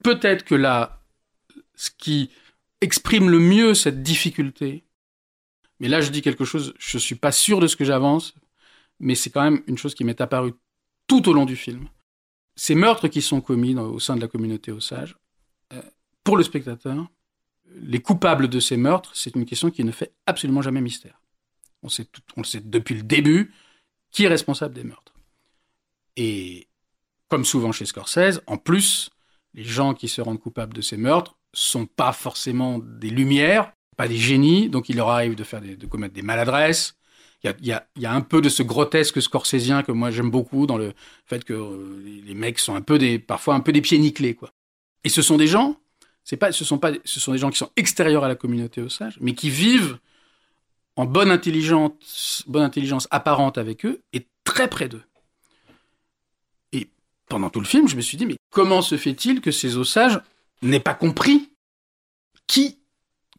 [0.03, 1.03] peut-être que là,
[1.75, 2.31] ce qui
[2.81, 4.85] exprime le mieux cette difficulté,
[5.79, 8.35] mais là je dis quelque chose, je suis pas sûr de ce que j'avance,
[8.99, 10.55] mais c'est quand même une chose qui m'est apparue
[11.07, 11.89] tout au long du film.
[12.57, 15.17] Ces meurtres qui sont commis au sein de la communauté Osage,
[15.73, 15.83] euh,
[16.25, 17.07] pour le spectateur,
[17.75, 21.21] les coupables de ces meurtres, c'est une question qui ne fait absolument jamais mystère.
[21.83, 23.53] On, sait tout- on le sait depuis le début
[24.11, 25.15] qui est responsable des meurtres.
[26.17, 26.69] Et
[27.29, 29.11] comme souvent chez Scorsese, en plus,
[29.55, 34.09] les gens qui se rendent coupables de ces meurtres sont pas forcément des lumières, pas
[34.09, 36.97] des génies, donc il leur arrive de, faire de commettre des maladresses.
[37.43, 40.93] Il y a, un peu de ce grotesque scorsésien que moi j'aime beaucoup dans le
[41.25, 43.99] fait que euh, les, les mecs sont un peu des, parfois un peu des pieds
[43.99, 44.53] nickelés, quoi.
[45.05, 45.81] Et ce sont des gens,
[46.25, 49.35] c'est pas, ce sont pas, des gens qui sont extérieurs à la communauté Osage, mais
[49.35, 49.99] qui vivent
[50.97, 55.03] en bonne intelligence, bonne intelligence apparente avec eux et très près d'eux.
[56.73, 56.89] Et
[57.29, 60.21] pendant tout le film, je me suis dit, mais comment se fait-il que ces Osages
[60.63, 61.51] n'aient pas compris
[62.47, 62.79] qui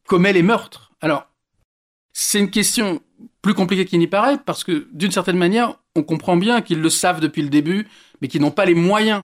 [0.07, 0.91] commet les meurtres?
[1.01, 1.27] Alors,
[2.13, 3.01] c'est une question
[3.41, 6.89] plus compliquée qu'il n'y paraît, parce que d'une certaine manière, on comprend bien qu'ils le
[6.89, 7.87] savent depuis le début,
[8.21, 9.21] mais qu'ils n'ont pas les moyens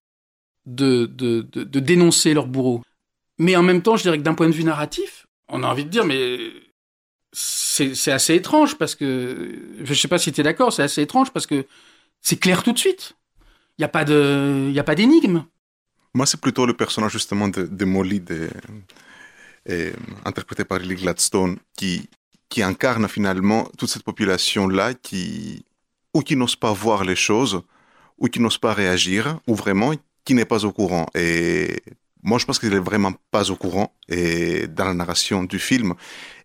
[0.65, 2.81] de, de dénoncer leur bourreau.
[3.37, 5.85] Mais en même temps, je dirais que d'un point de vue narratif, on a envie
[5.85, 6.51] de dire, mais
[7.31, 11.31] c'est assez étrange, parce que, je sais pas si tu es d'accord, c'est assez étrange,
[11.31, 11.65] parce que
[12.21, 13.15] c'est clair tout de suite.
[13.77, 15.45] Il n'y a pas d'énigme.
[16.13, 18.23] Moi, c'est plutôt le personnage justement de, Molly,
[19.69, 19.91] euh,
[20.25, 22.09] interprété par Lily Gladstone, qui,
[22.49, 25.63] qui incarne finalement toute cette population-là qui,
[26.15, 27.61] ou qui n'ose pas voir les choses,
[28.17, 29.93] ou qui n'ose pas réagir, ou vraiment
[30.25, 31.05] qui n'est pas au courant.
[31.13, 31.83] Et
[32.27, 35.93] moi je pense qu'il est vraiment pas au courant et dans la narration du film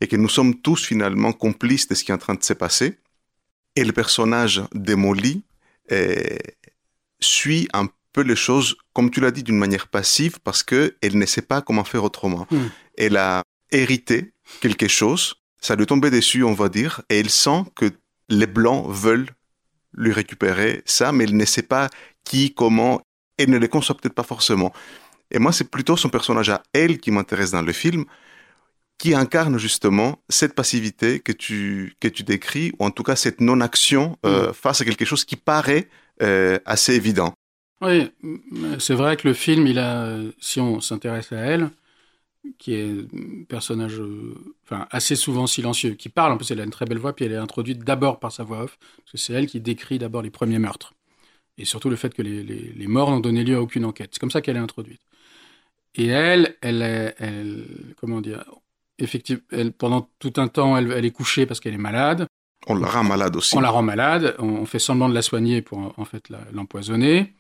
[0.01, 2.53] et que nous sommes tous finalement complices de ce qui est en train de se
[2.53, 2.99] passer.
[3.75, 5.42] Et le personnage de Molly
[5.90, 6.14] euh,
[7.21, 11.18] suit un peu les choses, comme tu l'as dit, d'une manière passive parce que elle
[11.18, 12.47] ne sait pas comment faire autrement.
[12.53, 12.59] Mm.
[12.97, 13.42] Elle a
[13.73, 17.90] hérité quelque chose, ça lui est tombé dessus, on va dire, et elle sent que
[18.29, 19.31] les blancs veulent
[19.95, 21.88] lui récupérer ça, mais elle ne sait pas
[22.23, 23.01] qui, comment,
[23.37, 24.73] elle ne les conçoit peut-être pas forcément.
[25.33, 28.05] Et moi, c'est plutôt son personnage à elle qui m'intéresse dans le film,
[28.99, 33.40] qui incarne justement cette passivité que tu, que tu décris, ou en tout cas cette
[33.40, 35.88] non-action euh, face à quelque chose qui paraît
[36.23, 37.35] euh, assez évident.
[37.81, 38.11] Oui,
[38.79, 41.71] c'est vrai que le film, il a, si on s'intéresse à elle,
[42.59, 46.64] qui est un personnage euh, enfin, assez souvent silencieux, qui parle, en plus elle a
[46.64, 49.18] une très belle voix, puis elle est introduite d'abord par sa voix off, parce que
[49.18, 50.95] c'est elle qui décrit d'abord les premiers meurtres.
[51.59, 54.11] Et surtout le fait que les, les- les morts n'ont donné lieu à aucune enquête.
[54.12, 55.03] C'est comme ça qu'elle est introduite.
[55.94, 58.44] Et elle, elle, elle comment dire,
[58.98, 62.26] effectivement, elle, pendant tout un temps, elle, elle est couchée parce qu'elle est malade.
[62.66, 63.57] On la rend malade aussi.
[63.57, 67.35] On la rend malade, on, on fait semblant de la soigner pour en, fait l'empoisonner.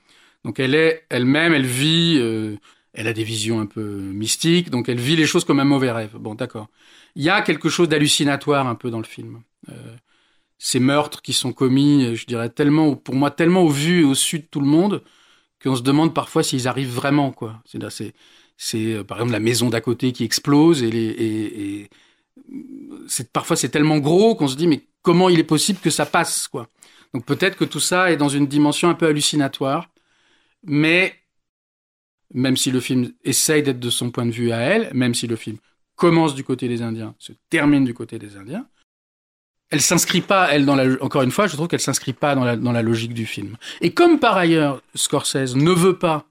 [0.44, 2.56] Donc elle est elle-même, elle vit, euh,
[2.92, 5.92] elle a des visions un peu mystiques, donc elle vit les choses comme un mauvais
[5.92, 6.16] rêve.
[6.18, 6.68] Bon, d'accord.
[7.14, 9.42] Il y a quelque chose d'hallucinatoire un peu dans le film.
[9.68, 9.94] Euh,
[10.58, 14.14] ces meurtres qui sont commis, je dirais tellement, pour moi, tellement au vu et au
[14.14, 15.02] su de tout le monde
[15.62, 17.62] qu'on se demande parfois s'ils arrivent vraiment, quoi.
[17.64, 18.14] C'est,
[18.64, 21.88] c'est, euh, par exemple la maison d'à côté qui explose et
[23.32, 26.46] parfois c'est tellement gros qu'on se dit mais comment il est possible que ça passe
[26.46, 26.68] quoi?
[27.12, 29.90] Donc peut-être que tout ça est dans une dimension un peu hallucinatoire,
[30.64, 31.14] mais
[32.32, 35.26] même si le film essaye d'être de son point de vue à elle, même si
[35.26, 35.56] le film
[35.96, 38.66] commence du côté des Indiens, se termine du côté des Indiens,
[39.70, 40.68] elle s'inscrit pas, elle,
[41.00, 43.56] encore une fois, je trouve qu'elle s'inscrit pas dans la, dans la logique du film.
[43.80, 46.26] Et comme par ailleurs, Scorsese ne veut pas,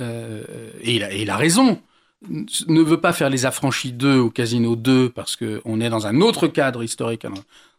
[0.00, 1.80] euh, et, il a, raison,
[2.28, 6.20] ne veut pas faire les affranchis 2 au Casino 2 parce qu'on est dans un
[6.20, 7.26] autre cadre historique,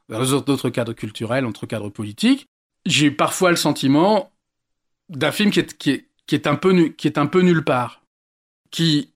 [0.09, 2.47] dans un autre cadre culturel, autre cadre politique,
[2.85, 4.31] j'ai parfois le sentiment
[5.09, 7.63] d'un film qui est, qui, est, qui, est un peu, qui est un peu nulle
[7.63, 8.01] part,
[8.71, 9.13] qui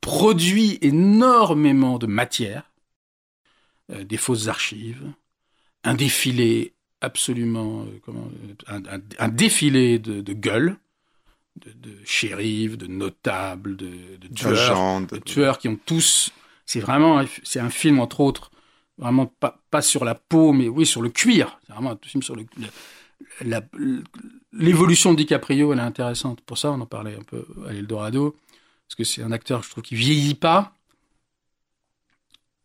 [0.00, 2.72] produit énormément de matière,
[3.92, 5.02] euh, des fausses archives,
[5.84, 8.28] un défilé absolument, euh, comment,
[8.68, 10.76] un, défilé de, de gueules,
[11.64, 16.30] de, de shérifs, de notables, de, de tueurs, Agent, de tueurs qui ont tous.
[16.64, 18.50] C'est vraiment, c'est un film entre autres,
[18.98, 21.58] vraiment pas, pas sur la peau, mais oui sur le cuir.
[21.66, 22.44] C'est vraiment un film sur le.
[24.52, 26.40] L'évolution de DiCaprio, elle est intéressante.
[26.40, 28.36] Pour ça, on en parlait un peu à l'Eldorado,
[28.86, 30.74] parce que c'est un acteur, je trouve, qui vieillit pas,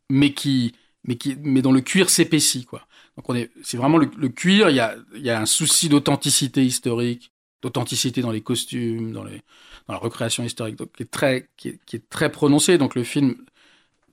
[0.10, 0.74] mais qui,
[1.04, 2.88] mais qui, mais dont le cuir s'épaissit, quoi.
[3.18, 4.70] Donc on est, c'est vraiment le, le cuir.
[4.70, 9.24] Il y a, il y a un souci d'authenticité historique, d'authenticité dans les costumes, dans
[9.24, 12.78] la recréation historique, donc qui est très, qui est, très prononcé.
[12.78, 13.36] Donc le film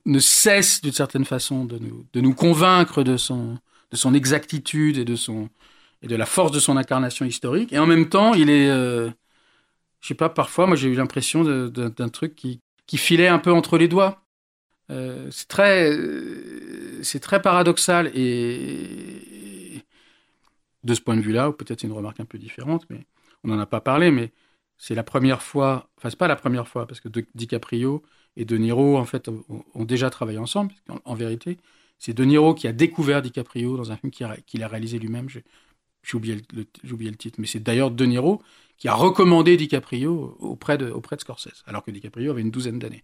[0.05, 1.79] ne cesse d'une certaine façon de
[2.21, 3.57] nous, convaincre de son,
[3.91, 5.15] de son exactitude et de
[6.01, 7.73] et la force de son incarnation historique.
[7.73, 9.09] Et en même temps, il est, euh,
[10.01, 12.61] je sais pas, parfois, moi j'ai eu l'impression d'un truc qui,
[12.97, 14.23] filait un peu entre les doigts.
[14.91, 19.83] Euh, c'est très, euh, très paradoxal et
[20.83, 23.05] de ce point de vue-là, ou peut-être c'est une remarque un peu différente, mais
[23.43, 24.31] on n'en a pas parlé, mais
[24.77, 28.03] c'est la première fois, enfin c'est pas la première fois, parce que DiCaprio
[28.37, 30.73] et De Niro en fait ont, déjà travaillé ensemble.
[31.05, 31.57] En, vérité,
[31.99, 35.27] c'est De Niro qui a découvert DiCaprio dans un film qu'il a, réalisé lui-même.
[35.29, 35.43] J'ai
[36.15, 38.41] oublié le, titre, mais c'est d'ailleurs De Niro
[38.77, 43.03] qui a recommandé DiCaprio auprès de, Scorsese, alors que DiCaprio avait une douzaine d'années.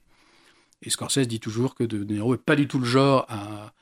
[0.82, 3.74] Et Scorsese dit toujours que De Niro est pas du tout le genre à,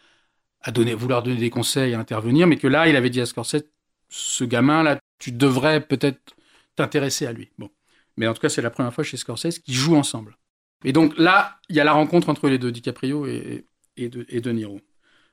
[0.62, 3.28] à donner, vouloir donner des conseils, à intervenir, mais que là, il avait dit à
[3.28, 3.66] Scorsese,
[4.10, 6.36] ce gamin-là, tu devrais peut-être
[6.76, 7.50] t'intéresser à lui.
[7.58, 7.70] Bon.
[8.18, 10.38] Mais en tout cas, c'est la première fois chez Scorsese qu'ils jouent ensemble.
[10.84, 13.66] Et donc là, il y a la rencontre entre les deux, DiCaprio et,
[13.98, 14.82] et, de, Niro.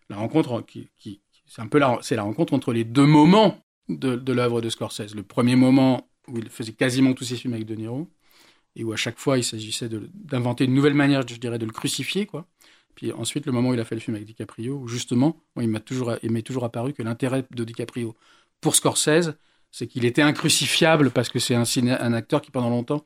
[0.09, 3.59] La rencontre qui, qui c'est un peu la, c'est la rencontre entre les deux moments
[3.89, 5.15] de, l'œuvre de Scorsese.
[5.17, 8.09] Le premier moment où il faisait quasiment tous ses films avec De Niro,
[8.77, 11.73] et où à chaque fois il s'agissait d'inventer une nouvelle manière, je dirais, de le
[11.73, 12.47] crucifier, quoi.
[12.95, 15.69] Puis ensuite, le moment où il a fait le film avec DiCaprio, où justement, il
[15.69, 18.15] m'a toujours, il m'est toujours apparu que l'intérêt de DiCaprio
[18.61, 19.33] pour Scorsese,
[19.71, 23.05] c'est qu'il était incrucifiable parce que c'est un, acteur qui pendant longtemps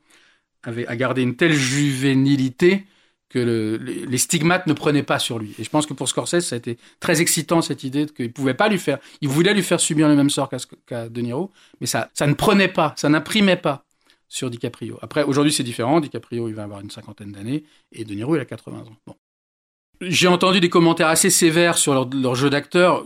[0.63, 2.87] avait a gardé une telle juvénilité
[3.29, 5.55] que le- les, stigmates ne prenaient pas sur lui.
[5.59, 8.55] Et je pense que pour Scorsese, ça a été très excitant cette idée qu'il pouvait
[8.55, 11.23] pas lui faire, il voulait lui faire subir le même sort qu'à qu'à De
[11.81, 13.85] mais ça, ça ne prenait pas, ça n'imprimait pas
[14.29, 14.99] sur DiCaprio.
[15.03, 16.01] Après, aujourd'hui, c'est différent.
[16.01, 18.97] DiCaprio, il va avoir une cinquantaine d'années et De Niro, il a 80 ans.
[19.07, 19.15] Bon.
[20.01, 23.05] J'ai entendu des commentaires assez sévères sur leur, leur jeu d'acteur.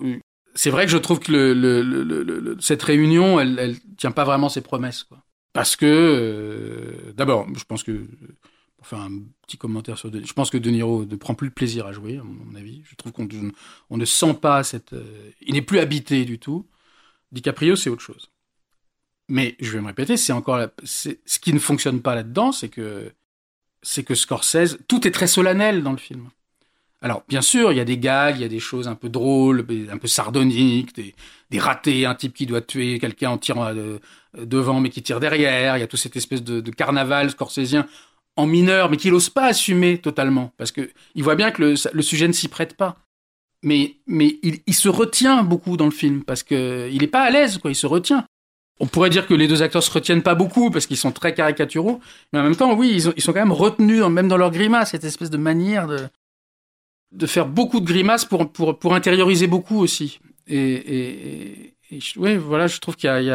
[0.59, 3.77] C'est vrai que je trouve que le, le- le- le- le- cette réunion, elle, elle
[3.97, 5.05] tient pas vraiment ses promesses.
[5.05, 5.23] Quoi.
[5.53, 8.09] Parce que, euh, d'abord, je pense que,
[8.77, 11.51] pour faire un petit commentaire sur De je pense que De Niro ne prend plus
[11.51, 12.83] de plaisir à jouer, à mon avis.
[12.91, 13.29] Je trouve qu'on
[13.91, 14.95] on ne sent pas cette.
[14.95, 16.67] euh, il n'est plus habité du tout.
[17.31, 18.29] DiCaprio, c'est autre chose.
[19.29, 23.13] Mais je vais me répéter, c'est encore ce qui ne fonctionne pas là-dedans, c'est que
[23.83, 26.31] c'est que Scorsese, tout est très solennel dans le film.
[27.01, 29.09] Alors, bien sûr, il y a des gags, il y a des choses un peu
[29.09, 33.99] drôles, un peu sardoniques, des, ratés, un type qui doit tuer quelqu'un en tirant euh,
[34.37, 35.77] devant mais qui tire derrière.
[35.77, 37.87] Il y a toute cette espèce de, carnaval scorsésien
[38.37, 42.03] en mineur, mais qu'il n'ose pas assumer totalement, parce que il voit bien que le,
[42.03, 42.97] sujet ne s'y prête pas.
[43.63, 47.59] Mais, il, se retient beaucoup dans le film, parce que il n'est pas à l'aise,
[47.59, 47.71] quoi.
[47.71, 48.25] Il se retient.
[48.81, 51.35] On pourrait dire que les deux acteurs se retiennent pas beaucoup parce qu'ils sont très
[51.35, 52.01] caricaturaux,
[52.33, 54.93] mais en même temps, oui, ils, ils sont quand même retenus, même dans leur grimace,
[54.93, 55.99] cette espèce de manière de,
[57.13, 60.21] de faire beaucoup de grimaces pour, pour, pour intérioriser beaucoup aussi.
[60.47, 61.75] Et,
[62.17, 63.27] oui, voilà, je trouve qu'il y a, il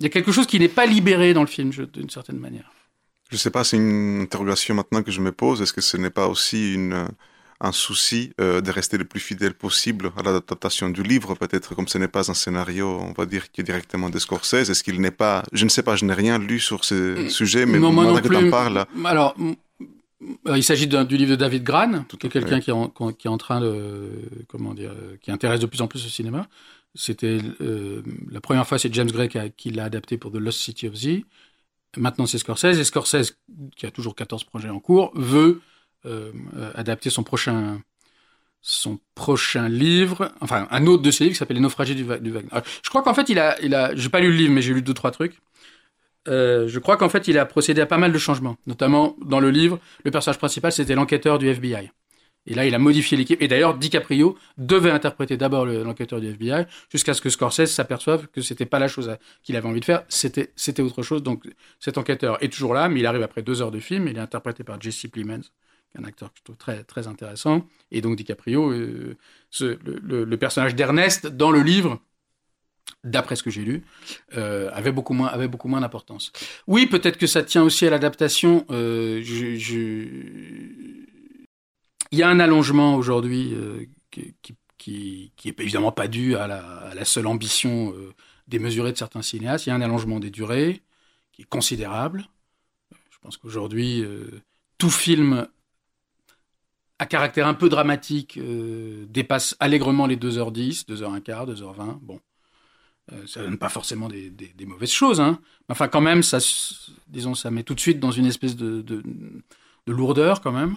[0.00, 2.70] y, y a quelque chose qui n'est pas libéré dans le film, d'une certaine manière.
[3.30, 5.60] Je sais pas, c'est une interrogation maintenant que je me pose.
[5.62, 7.06] Est-ce que ce n'est pas aussi une,
[7.60, 11.88] un souci euh, de rester le plus fidèle possible à l'adaptation du livre Peut-être comme
[11.88, 14.70] ce n'est pas un scénario, on va dire, qui est directement de Scorsese?
[14.70, 15.42] Est-ce qu'il n'est pas...
[15.52, 17.28] Je ne sais pas, je n'ai rien lu sur ce Mm.
[17.30, 19.36] sujet, mais Non, moi non que tu en parles, Alors,
[20.54, 23.30] il s'agit du livre de David Gran, qui est quelqu'un qui, est en- qui est
[23.30, 24.10] en train de,
[24.48, 26.48] comment dire, qui intéresse de plus en plus au cinéma.
[26.94, 30.36] C'était euh, la première fois, c'est James Gray qui, a- qui l'a adapté pour The
[30.36, 31.20] Lost City of Z.
[31.96, 32.78] Maintenant, c'est Scorsese.
[32.78, 33.36] Et Scorsese,
[33.76, 35.60] qui a toujours 14 projets en cours, veut
[36.06, 37.80] euh, euh, adapter son prochain,
[38.60, 42.30] son prochain livre, enfin un autre de ses livres qui s'appelle Les naufragés du, du
[42.30, 42.48] Wagner.
[42.50, 44.62] Alors, je crois qu'en fait, il a, il a, j'ai pas lu le livre, mais
[44.62, 45.38] j'ai lu deux trois trucs.
[46.26, 48.56] Euh, je crois qu'en fait, il a procédé à pas mal de changements.
[48.66, 51.90] Notamment, dans le livre, le personnage principal, c'était l'enquêteur du FBI.
[52.46, 53.40] Et là, il a modifié l'équipe.
[53.42, 58.26] Et d'ailleurs, DiCaprio devait interpréter d'abord le- l'enquêteur du FBI, jusqu'à ce que Scorsese s'aperçoive
[58.28, 61.22] que c'était pas la chose à- qu'il avait envie de faire, c'était autre chose.
[61.22, 61.44] Donc,
[61.78, 64.08] cet enquêteur est toujours là, mais il arrive après deux heures de film.
[64.08, 65.42] Il est interprété par Jesse Plemons,
[65.98, 67.66] un acteur trouve très, très intéressant.
[67.90, 69.16] Et donc, DiCaprio, euh,
[69.60, 72.00] le personnage d'Ernest, dans le livre,
[73.04, 73.84] d'après ce que j'ai lu,
[74.36, 75.32] euh, avait beaucoup moins,
[75.64, 76.32] moins d'importance.
[76.66, 78.64] Oui, peut-être que ça tient aussi à l'adaptation.
[78.70, 80.06] Euh, je,
[82.10, 84.34] Il y a un allongement aujourd'hui euh, qui,
[84.78, 87.94] qui, qui, évidemment pas dû à la, à la seule ambition
[88.46, 89.66] démesurée de certains cinéastes.
[89.66, 90.82] Il y a un allongement des durées
[91.32, 92.28] qui est considérable.
[93.10, 94.04] Je pense qu'aujourd'hui,
[94.78, 95.46] tout film
[96.98, 98.40] à caractère un peu dramatique
[99.08, 101.98] dépasse allègrement les 2h10, 2h15, 2h20.
[102.00, 102.20] Bon.
[103.12, 104.32] Euh, ça donne pas forcément des,
[104.66, 105.40] mauvaises choses, hein.
[105.68, 106.38] Enfin, quand même, ça,
[107.08, 109.02] disons, ça met tout de suite dans une espèce de, de,
[109.86, 110.76] de lourdeur, quand même.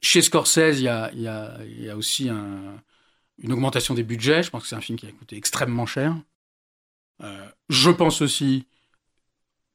[0.00, 2.82] Chez Scorsese, il y a, aussi un-
[3.38, 4.42] une augmentation des budgets.
[4.42, 6.16] Je pense que c'est un film qui a coûté extrêmement cher.
[7.22, 8.66] Euh, je pense aussi,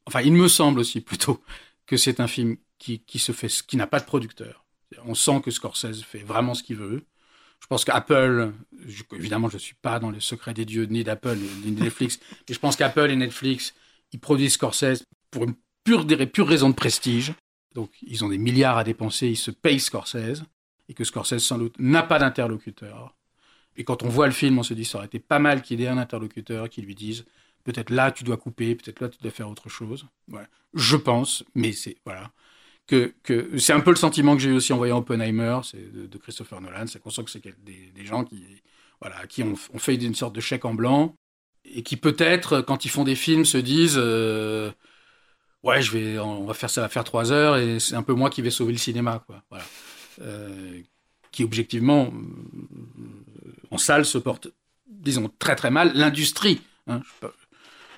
[0.06, 1.42] enfin, il me semble aussi plutôt
[1.86, 4.66] que c'est un film qui se fait, qui n'a pas de producteur.
[5.06, 7.06] On sent que Scorsese fait vraiment ce qu'il veut.
[7.62, 8.54] Je pense qu'Apple,
[9.14, 12.20] évidemment, je ne suis pas dans les secrets des dieux, ni d'Apple, ni de Netflix,
[12.48, 13.74] mais je pense qu'Apple et Netflix,
[14.12, 17.34] ils produisent Scorsese pour une pure, des pure raison de prestige.
[17.76, 20.44] Donc, ils ont des milliards à dépenser, ils se payent Scorsese,
[20.88, 23.16] et que Scorsese, sans doute, n'a pas d'interlocuteur.
[23.76, 25.82] Et quand on voit le film, on se dit, ça aurait été pas mal qu'il
[25.82, 27.26] ait un interlocuteur qui lui dise,
[27.64, 30.08] peut-être là, tu dois couper, peut-être là, tu dois faire autre chose.
[30.74, 32.32] Je pense, mais c'est, voilà
[32.88, 33.14] que,
[33.58, 36.88] c'est un peu le sentiment que j'ai eu aussi en voyant Oppenheimer, de, Christopher Nolan,
[36.88, 38.44] c'est qu'on sent que c'est des, gens qui,
[39.02, 41.14] voilà, qui ont, fait une sorte de chèque en blanc
[41.66, 44.72] et qui peut-être, quand ils font des films, se disent, euh,
[45.64, 48.14] ouais, je vais, on va faire ça, va faire trois heures et c'est un peu
[48.14, 49.44] moi qui vais sauver le cinéma, quoi.
[49.50, 49.66] Voilà.
[50.22, 50.82] Euh,
[51.32, 52.12] qui objectivement,
[53.70, 54.48] en salle, se porte,
[54.88, 55.92] disons, très très mal.
[55.94, 57.28] L'industrie, hein, je,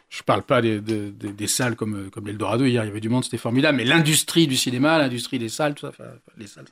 [0.10, 2.65] je parle pas des, des, salles comme, comme l'Eldorado.
[2.65, 3.78] Hier, il y avait du monde, c'était formidable.
[3.78, 6.04] Mais l'industrie du cinéma, l'industrie des salles, tout ça,
[6.38, 6.65] les salles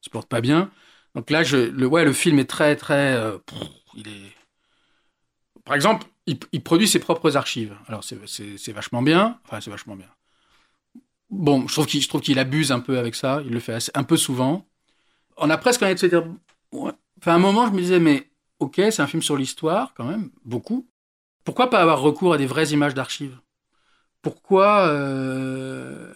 [0.00, 0.70] se portent pas bien.
[1.14, 3.14] Donc là, le, ouais, le film est très, très.
[3.14, 3.38] euh,
[3.94, 4.34] il est.
[5.64, 7.74] Par exemple, il, produit ses propres archives.
[7.86, 9.38] Alors, c'est- vachement bien.
[9.44, 10.08] Enfin, c'est vachement bien.
[11.30, 13.40] Bon, je trouve qu'il abuse un peu avec ça.
[13.46, 14.66] Il le fait assez- un peu souvent.
[15.38, 16.24] On a presque envie de se dire.
[16.72, 20.04] Enfin, à un moment, je me disais, mais ok, c'est un film sur l'histoire, quand
[20.04, 20.88] même, beaucoup.
[21.44, 23.38] Pourquoi pas avoir recours à des vraies images d'archives?
[24.22, 26.12] Pourquoi euh,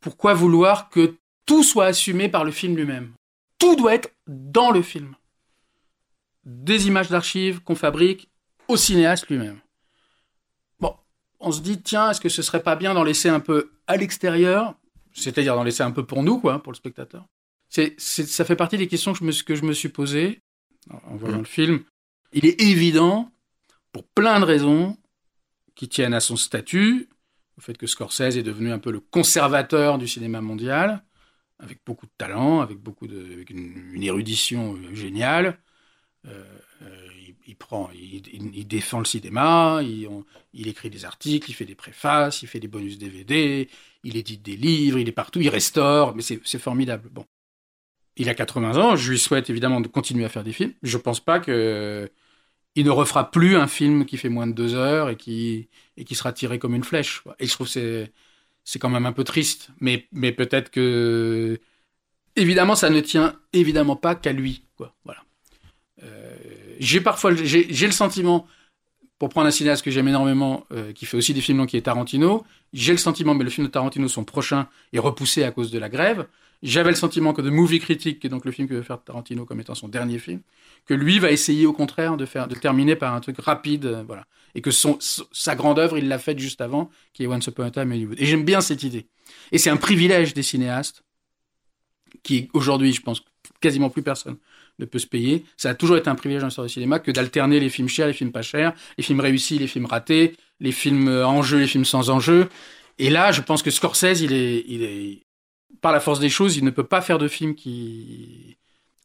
[0.00, 3.12] pourquoi vouloir que tout soit assumé par le film lui-même?
[3.58, 5.14] Tout doit être dans le film.
[6.44, 8.28] Des images d'archives qu'on fabrique
[8.68, 9.58] au cinéaste lui-même.
[10.78, 10.94] Bon,
[11.40, 13.96] on se dit tiens, est-ce que ce serait pas bien d'en laisser un peu à
[13.96, 14.74] l'extérieur,
[15.12, 17.24] c'est-à-dire d'en laisser un peu pour nous, quoi, pour le spectateur.
[17.68, 20.40] C'est, ça fait partie des questions que je me, suis- que je me suis posées
[20.90, 21.40] en, voyant Mm.
[21.40, 21.84] le film.
[22.32, 23.30] Il est évident
[23.94, 24.98] pour plein de raisons
[25.76, 27.08] qui tiennent à son statut,
[27.56, 31.04] au fait que Scorsese est devenu un peu le conservateur du cinéma mondial,
[31.60, 35.60] avec beaucoup de talent, avec beaucoup de, une, érudition euh, géniale.
[36.26, 36.44] Euh,
[36.82, 37.08] euh,
[37.46, 42.48] il, prend, il, défend le cinéma, il, écrit des articles, il fait des préfaces, il
[42.48, 43.68] fait des bonus DVD,
[44.02, 47.10] il édite des livres, il est partout, il restaure, mais c'est formidable.
[47.10, 47.26] Bon,
[48.16, 50.72] il a 80 ans, je lui souhaite évidemment de continuer à faire des films.
[50.82, 52.10] Je pense pas que
[52.74, 56.04] il ne refera plus un film qui fait moins de deux heures et qui et
[56.04, 57.22] qui sera tiré comme une flèche.
[57.38, 58.08] Et je trouve que
[58.64, 61.60] c'est quand même un peu triste, mais mais peut-être que
[62.36, 64.64] évidemment ça ne tient évidemment pas qu'à lui.
[65.04, 65.22] Voilà.
[66.02, 66.36] Euh,
[66.80, 68.46] j'ai parfois j'ai le sentiment
[69.18, 71.76] pour prendre un cinéaste que j'aime énormément, euh, qui fait aussi des films longs, qui
[71.76, 75.50] est Tarantino, j'ai le sentiment, mais le film de Tarantino, son prochain, est repoussé à
[75.50, 76.26] cause de la grève.
[76.62, 79.02] J'avais le sentiment que The Movie Critic, qui est donc le film que veut faire
[79.02, 80.40] Tarantino comme étant son dernier film,
[80.86, 84.02] que lui va essayer au contraire de faire, de terminer par un truc rapide, euh,
[84.06, 87.46] voilà, et que son, sa grande œuvre, il l'a faite juste avant, qui est Once
[87.46, 88.20] Upon a Time in Hollywood.
[88.20, 89.06] Et j'aime bien cette idée.
[89.52, 91.04] Et c'est un privilège des cinéastes,
[92.22, 93.22] qui aujourd'hui, je pense,
[93.60, 94.38] quasiment plus personne
[94.78, 95.44] ne peut se payer.
[95.56, 98.06] Ça a toujours été un privilège dans l'histoire du cinéma que d'alterner les films chers,
[98.06, 101.58] les films pas chers, les films réussis, les films ratés, les films euh, en jeu,
[101.58, 102.48] les films sans enjeu.
[102.98, 105.22] Et là, je pense que Scorsese, il est, il est,
[105.80, 108.56] par la force des choses, il ne peut pas faire de film qui,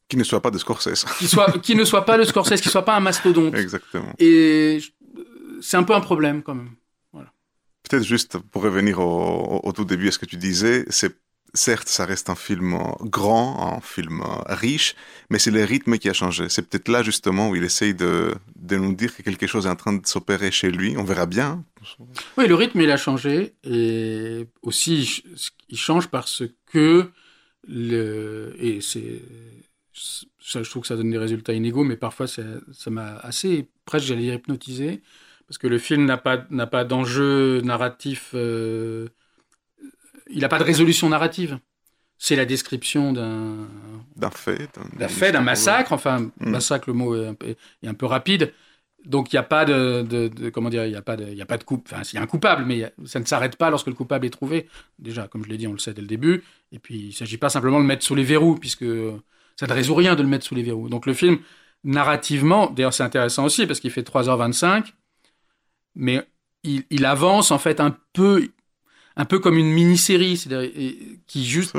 [0.08, 1.04] Qui ne soit pas de Scorsese.
[1.18, 3.54] qui soit, qui ne soit pas le Scorsese, qui soit pas un mastodonte.
[3.54, 4.12] Exactement.
[4.18, 4.78] Et
[5.60, 6.70] c'est un peu un problème quand même.
[7.88, 11.16] Peut-être juste pour revenir au, au- au tout début à ce que tu disais, c'est
[11.54, 14.94] certes, ça reste un film grand, un film riche,
[15.30, 16.48] mais c'est le rythme qui a changé.
[16.48, 18.34] C'est peut-être là justement où il essaye de,
[18.70, 20.96] nous dire que quelque chose est en train de s'opérer chez lui.
[20.96, 21.64] On verra bien.
[22.38, 23.54] Oui, le rythme, il a changé.
[23.64, 27.10] Et aussi, il ch- il change parce que.
[27.68, 29.22] Et c'est.
[29.92, 32.42] Ça, je trouve que ça donne des résultats inégaux, mais parfois, ça
[32.90, 33.68] m'a assez.
[33.84, 35.02] Presque, j'allais dire hypnotisé.
[35.46, 38.30] Parce que le film n'a pas, pas d'enjeu narratif.
[38.34, 39.08] euh,
[40.32, 41.58] il n'a pas de résolution narrative.
[42.18, 43.66] C'est la description d'un
[44.16, 44.68] D'un fait.
[44.98, 45.92] d'un fait, d'un massacre.
[45.92, 46.50] Enfin, Mm.
[46.50, 47.46] massacre, le mot est un peu,
[47.82, 48.52] est un peu rapide.
[49.06, 51.40] Donc il n'y a pas de, de- de- comment dire, il a pas de, y
[51.40, 51.88] a pas de coupe.
[51.90, 54.30] Enfin, il y a un coupable, mais ça ne s'arrête pas lorsque le coupable est
[54.30, 54.68] trouvé.
[54.98, 56.44] Déjà, comme je l'ai dit, on le sait dès le début.
[56.72, 58.84] Et puis il ne s'agit pas simplement de le mettre sous les verrous, puisque
[59.56, 60.90] ça ne résout rien de le mettre sous les verrous.
[60.90, 61.38] Donc le film,
[61.84, 64.92] narrativement, d'ailleurs c'est intéressant aussi parce qu'il fait 3h25,
[65.94, 66.22] mais
[66.62, 68.48] il, il avance en fait un peu,
[69.20, 70.42] un peu comme une mini-série,
[71.26, 71.76] qui juste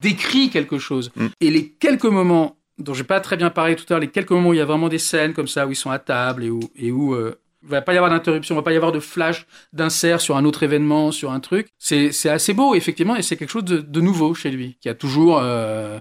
[0.00, 1.10] décrit quelque chose.
[1.16, 1.26] Mm.
[1.40, 4.30] Et les quelques moments dont j'ai pas très bien parlé tout à l'heure, les quelques
[4.30, 6.44] moments où il y a vraiment des scènes comme ça, où ils sont à table
[6.44, 8.76] et où, et où euh, il va pas y avoir d'interruption, il va pas y
[8.76, 11.68] avoir de flash, d'insert sur un autre événement, sur un truc.
[11.78, 14.94] C'est, assez beau, effectivement, et c'est quelque chose de, de nouveau chez lui, qui a
[14.94, 15.40] toujours...
[15.42, 15.98] euh,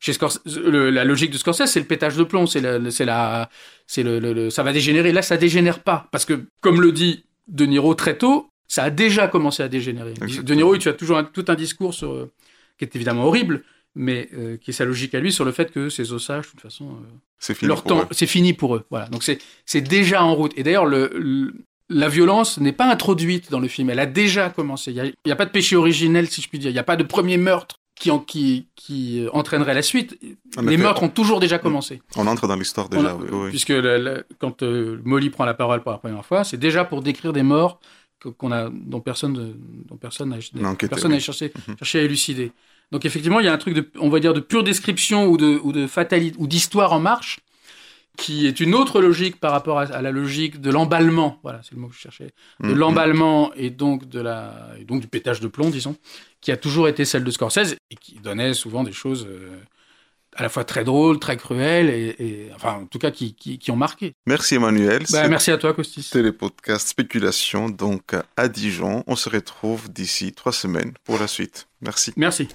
[0.00, 3.48] chez Scorsese, le- la logique de Scorsese, c'est le pétage de plomb, c'est c'est la,
[3.86, 5.12] c'est le, le- le- ça va dégénérer.
[5.12, 8.90] Là, ça dégénère pas, parce que comme le dit De Niro très tôt, ça a
[8.90, 10.10] déjà commencé à dégénérer.
[10.12, 10.42] Exactement.
[10.44, 12.32] De Niro, tu as toujours un- tout un discours sur, euh,
[12.78, 13.62] qui est évidemment horrible,
[13.94, 16.50] mais euh, qui est sa logique à lui sur le fait que ces ossages, de
[16.50, 17.06] toute façon, euh,
[17.38, 17.68] C'est fini.
[17.68, 18.06] leur pour temps, eux.
[18.10, 18.84] c'est fini pour eux.
[18.90, 19.06] Voilà.
[19.06, 20.52] Donc c'est c'est déjà en route.
[20.56, 21.52] Et d'ailleurs, le, le-
[21.90, 23.90] la violence n'est pas introduite dans le film.
[23.90, 24.90] Elle a déjà commencé.
[24.92, 26.70] Il n'y a, pas de péché originel, si je puis dire.
[26.70, 30.18] Il n'y a pas de premier meurtre qui, en, qui, qui entraînerait la suite.
[30.56, 32.00] En Les effet, meurtres ont toujours déjà commencé.
[32.16, 33.10] On entre dans l'histoire déjà.
[33.10, 33.50] a- oui, oui.
[33.50, 37.02] Puisque le- quand euh, Molly prend la parole pour la première fois, c'est déjà pour
[37.02, 37.78] décrire des morts
[38.20, 39.52] qu'on a, dont personne, ne-
[39.88, 40.38] dont personne n'a
[40.88, 41.20] personne oui.
[41.20, 41.76] cherché, Mhm.
[41.78, 42.52] cherché à élucider.
[42.90, 45.36] Donc effectivement, il y a un truc de, on va dire, de pure description ou
[45.36, 47.40] de, ou de fatalité ou d'histoire en marche,
[48.16, 51.40] qui est une autre logique par rapport à, à la logique de l'emballement.
[51.42, 52.30] Voilà, c'est le mot que je cherchais.
[52.60, 52.74] De Mhm.
[52.78, 55.96] l'emballement et donc de la, et donc du pétage de plomb, disons,
[56.40, 59.56] qui a toujours été celle de Scorsese et qui donnait souvent des choses euh,
[60.36, 63.58] à la fois très drôles, très cruelles et, et- enfin, en tout cas, qui, qui,
[63.58, 64.12] qui ont marqué.
[64.26, 65.00] Merci Emmanuel.
[65.00, 66.10] Bah, C'était merci à toi, Costis.
[66.14, 69.04] le podcast Spéculation, donc à Dijon.
[69.06, 71.66] On se retrouve d'ici trois semaines pour la suite.
[71.80, 72.12] Merci.
[72.16, 72.48] Merci.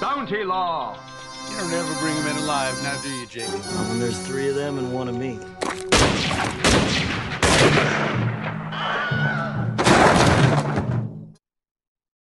[0.00, 0.96] Bounty Law.
[1.58, 3.48] Never, never bring them in alive, now do you, Jake?
[3.48, 5.40] When there's three of them and one of me.